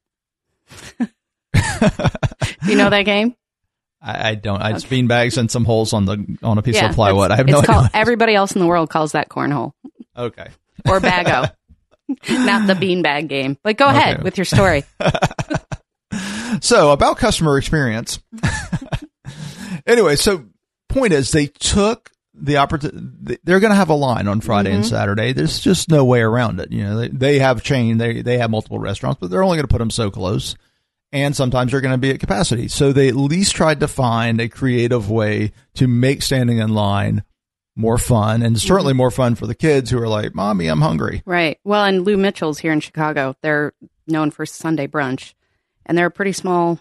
You 2.67 2.77
know 2.77 2.91
that 2.91 3.03
game? 3.05 3.35
I, 4.03 4.31
I 4.31 4.35
don't. 4.35 4.61
I 4.61 4.73
just 4.73 4.89
beanbags 4.89 5.39
and 5.39 5.51
some 5.51 5.65
holes 5.65 5.93
on 5.93 6.05
the 6.05 6.39
on 6.43 6.59
a 6.59 6.63
piece 6.63 6.81
of 6.81 6.93
plywood. 6.93 7.31
I 7.31 7.37
have 7.37 7.47
no 7.47 7.63
called, 7.63 7.89
everybody 7.95 8.35
else 8.35 8.53
in 8.53 8.61
the 8.61 8.67
world 8.67 8.91
calls 8.91 9.13
that 9.13 9.29
cornhole 9.29 9.73
okay. 10.17 10.49
or 10.89 11.01
bago, 11.01 11.51
not 12.29 12.67
the 12.67 12.75
beanbag 12.75 13.29
game. 13.29 13.57
But 13.63 13.77
go 13.77 13.87
ahead 13.89 14.17
Okay. 14.17 14.23
with 14.23 14.39
your 14.39 14.45
story. 14.45 14.85
So 16.61 16.91
about 16.91 17.19
customer 17.19 17.59
experience. 17.59 18.19
anyway, 19.87 20.17
so 20.17 20.47
point 20.89 21.13
is 21.13 21.31
they 21.31 21.47
took 21.47 22.11
the 22.35 22.59
opportunity. 22.59 23.39
They're 23.45 23.61
going 23.61 23.71
to 23.71 23.77
have 23.77 23.91
a 23.91 23.95
line 23.95 24.29
on 24.29 24.41
Friday 24.41 24.73
and 24.73 24.85
mm-hmm. 24.85 24.95
Saturday. 24.95 25.33
There's 25.33 25.59
just 25.59 25.91
no 25.91 26.05
way 26.05 26.21
around 26.21 26.61
it. 26.61 26.71
You 26.73 26.85
know, 26.85 26.99
they, 26.99 27.09
they 27.09 27.39
have 27.39 27.63
chain. 27.63 27.99
They 27.99 28.23
they 28.23 28.39
have 28.39 28.51
multiple 28.51 28.79
restaurants, 28.79 29.19
but 29.21 29.31
they're 29.31 29.43
only 29.43 29.57
going 29.57 29.67
to 29.67 29.73
put 29.73 29.79
them 29.79 29.91
so 29.91 30.11
close. 30.11 30.57
And 31.13 31.37
sometimes 31.37 31.71
they're 31.71 31.81
going 31.81 31.95
to 31.95 31.99
be 31.99 32.11
at 32.11 32.21
capacity. 32.21 32.69
So 32.69 32.93
they 32.93 33.09
at 33.09 33.17
least 33.17 33.55
tried 33.55 33.81
to 33.81 33.89
find 33.89 34.41
a 34.41 34.49
creative 34.49 35.09
way 35.09 35.53
to 35.75 35.87
make 35.87 36.21
standing 36.21 36.59
in 36.59 36.75
line 36.75 37.23
more 37.77 37.97
fun 37.97 38.43
and 38.43 38.61
certainly 38.61 38.93
mm-hmm. 38.93 38.99
more 38.99 39.11
fun 39.11 39.35
for 39.35 39.47
the 39.47 39.55
kids 39.55 39.91
who 39.91 39.99
are 39.99 40.09
like, 40.09 40.35
"Mommy, 40.35 40.67
I'm 40.67 40.81
hungry." 40.81 41.23
Right. 41.25 41.59
Well, 41.65 41.85
and 41.85 42.05
Lou 42.05 42.17
Mitchell's 42.17 42.59
here 42.59 42.73
in 42.73 42.81
Chicago. 42.81 43.37
They're 43.43 43.73
known 44.07 44.31
for 44.31 44.47
Sunday 44.47 44.87
brunch, 44.87 45.35
and 45.87 45.97
they're 45.97 46.07
a 46.07 46.11
pretty 46.11 46.33
small 46.33 46.79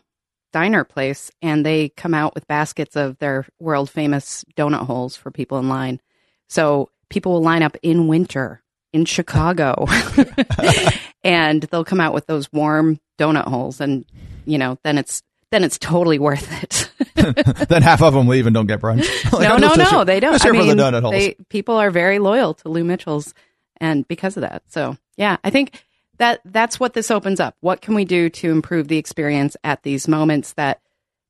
diner 0.51 0.83
place. 0.83 1.31
And 1.41 1.65
they 1.65 1.89
come 1.89 2.13
out 2.13 2.35
with 2.35 2.47
baskets 2.47 2.95
of 2.95 3.17
their 3.19 3.45
world 3.59 3.89
famous 3.89 4.43
donut 4.57 4.85
holes 4.85 5.15
for 5.15 5.31
people 5.31 5.57
in 5.57 5.69
line. 5.69 6.01
So 6.49 6.89
people 7.09 7.33
will 7.33 7.43
line 7.43 7.63
up 7.63 7.77
in 7.81 8.07
winter 8.07 8.61
in 8.95 9.03
Chicago, 9.03 9.85
and 11.23 11.63
they'll 11.63 11.83
come 11.83 11.99
out 11.99 12.13
with 12.13 12.27
those 12.27 12.51
warm 12.53 12.97
donut 13.19 13.43
holes, 13.43 13.81
and 13.81 14.05
you 14.45 14.57
know, 14.57 14.77
then 14.83 14.97
it's 14.97 15.21
then 15.51 15.65
it's 15.65 15.77
totally 15.77 16.17
worth 16.17 16.47
it. 16.63 16.89
then 17.67 17.81
half 17.81 18.01
of 18.01 18.13
them 18.13 18.27
leave 18.27 18.47
and 18.47 18.53
don't 18.53 18.67
get 18.67 18.79
brunch. 18.79 19.05
Like, 19.33 19.49
no, 19.49 19.57
no, 19.57 19.75
no, 19.75 20.03
they 20.05 20.21
don't. 20.21 20.43
I 20.45 20.51
mean, 20.51 20.67
the 20.67 20.81
donut 20.81 21.01
holes. 21.01 21.13
they, 21.13 21.35
people 21.49 21.75
are 21.75 21.91
very 21.91 22.19
loyal 22.19 22.53
to 22.53 22.69
Lou 22.69 22.85
Mitchell's, 22.85 23.33
and 23.81 24.07
because 24.07 24.37
of 24.37 24.41
that, 24.41 24.63
so 24.67 24.97
yeah, 25.17 25.37
I 25.43 25.49
think 25.49 25.83
that 26.17 26.41
that's 26.45 26.79
what 26.79 26.93
this 26.93 27.11
opens 27.11 27.39
up. 27.39 27.55
What 27.61 27.81
can 27.81 27.95
we 27.95 28.05
do 28.05 28.29
to 28.29 28.51
improve 28.51 28.87
the 28.87 28.97
experience 28.97 29.57
at 29.63 29.83
these 29.83 30.07
moments 30.07 30.53
that 30.53 30.81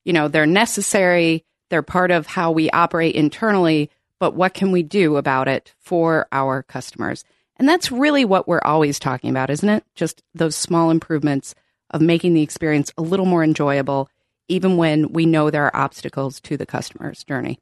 you 0.03 0.13
know 0.13 0.27
they're 0.27 0.45
necessary, 0.45 1.45
they're 1.69 1.81
part 1.81 2.11
of 2.11 2.27
how 2.27 2.51
we 2.51 2.69
operate 2.69 3.15
internally, 3.15 3.89
but 4.19 4.35
what 4.35 4.53
can 4.53 4.71
we 4.71 4.83
do 4.83 5.17
about 5.17 5.47
it 5.47 5.73
for 5.79 6.27
our 6.31 6.63
customers? 6.63 7.23
And 7.57 7.67
that's 7.67 7.91
really 7.91 8.25
what 8.25 8.47
we're 8.47 8.61
always 8.63 8.99
talking 8.99 9.29
about, 9.29 9.49
isn't 9.49 9.69
it? 9.69 9.83
Just 9.95 10.21
those 10.33 10.55
small 10.55 10.89
improvements 10.89 11.55
of 11.91 12.01
making 12.01 12.33
the 12.33 12.41
experience 12.41 12.91
a 12.97 13.01
little 13.01 13.25
more 13.25 13.43
enjoyable, 13.43 14.09
even 14.47 14.77
when 14.77 15.13
we 15.13 15.25
know 15.25 15.49
there 15.49 15.65
are 15.65 15.75
obstacles 15.75 16.39
to 16.41 16.57
the 16.57 16.65
customer's 16.65 17.23
journey. 17.23 17.59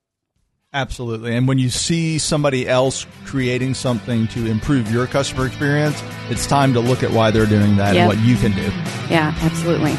Absolutely. 0.74 1.36
And 1.36 1.48
when 1.48 1.60
you 1.60 1.70
see 1.70 2.18
somebody 2.18 2.68
else 2.68 3.06
creating 3.26 3.76
something 3.76 4.26
to 4.30 4.48
improve 4.48 4.92
your 4.92 5.06
customer 5.06 5.46
experience, 5.46 6.02
it's 6.30 6.48
time 6.48 6.74
to 6.74 6.80
look 6.80 7.04
at 7.04 7.12
why 7.12 7.30
they're 7.30 7.46
doing 7.46 7.76
that 7.78 7.94
Yeah. 7.94 8.02
and 8.02 8.10
what 8.10 8.18
you 8.26 8.36
can 8.38 8.54
do. 8.54 8.72
Yeah, 9.08 9.36
absolutely. 9.42 9.94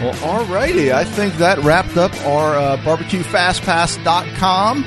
Well, 0.00 0.14
alrighty. 0.14 0.90
I 0.94 1.04
think 1.04 1.34
that 1.36 1.58
wrapped 1.58 1.98
up 1.98 2.14
our 2.24 2.56
uh, 2.56 2.76
barbecuefastpass.com. 2.78 4.84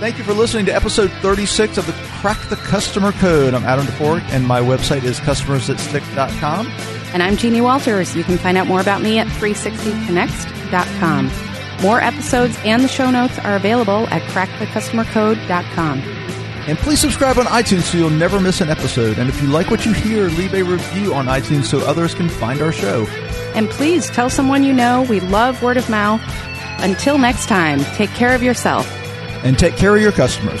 Thank 0.00 0.18
you 0.18 0.24
for 0.24 0.34
listening 0.34 0.66
to 0.66 0.74
episode 0.74 1.12
36 1.22 1.78
of 1.78 1.86
the 1.86 1.92
Crack 2.20 2.38
the 2.48 2.56
Customer 2.56 3.12
Code. 3.12 3.54
I'm 3.54 3.64
Adam 3.64 3.86
Toporek, 3.86 4.22
and 4.30 4.44
my 4.46 4.60
website 4.60 5.04
is 5.04 5.20
customersthatstick.com. 5.20 6.66
And 7.14 7.22
I'm 7.22 7.36
Jeannie 7.36 7.60
Walters. 7.60 8.16
You 8.16 8.24
can 8.24 8.36
find 8.36 8.58
out 8.58 8.66
more 8.66 8.80
about 8.80 9.00
me 9.00 9.18
at 9.18 9.28
360connext.com. 9.28 11.30
More 11.82 12.00
episodes 12.00 12.56
and 12.64 12.82
the 12.82 12.88
show 12.88 13.10
notes 13.10 13.38
are 13.38 13.56
available 13.56 14.06
at 14.08 14.22
crackthecustomercode.com. 14.22 16.00
And 16.66 16.76
please 16.78 17.00
subscribe 17.00 17.38
on 17.38 17.46
iTunes 17.46 17.82
so 17.82 17.98
you'll 17.98 18.10
never 18.10 18.40
miss 18.40 18.60
an 18.60 18.70
episode. 18.70 19.18
And 19.18 19.28
if 19.28 19.40
you 19.40 19.48
like 19.48 19.70
what 19.70 19.86
you 19.86 19.92
hear, 19.92 20.28
leave 20.30 20.52
a 20.52 20.62
review 20.62 21.14
on 21.14 21.26
iTunes 21.26 21.66
so 21.66 21.78
others 21.80 22.14
can 22.14 22.28
find 22.28 22.60
our 22.60 22.72
show. 22.72 23.06
And 23.54 23.70
please 23.70 24.10
tell 24.10 24.28
someone 24.28 24.64
you 24.64 24.72
know. 24.72 25.02
We 25.02 25.20
love 25.20 25.62
word 25.62 25.76
of 25.76 25.88
mouth. 25.88 26.20
Until 26.80 27.18
next 27.18 27.46
time, 27.46 27.80
take 27.94 28.10
care 28.10 28.34
of 28.34 28.42
yourself. 28.42 28.90
And 29.44 29.56
take 29.56 29.76
care 29.76 29.94
of 29.94 30.02
your 30.02 30.12
customers. 30.12 30.60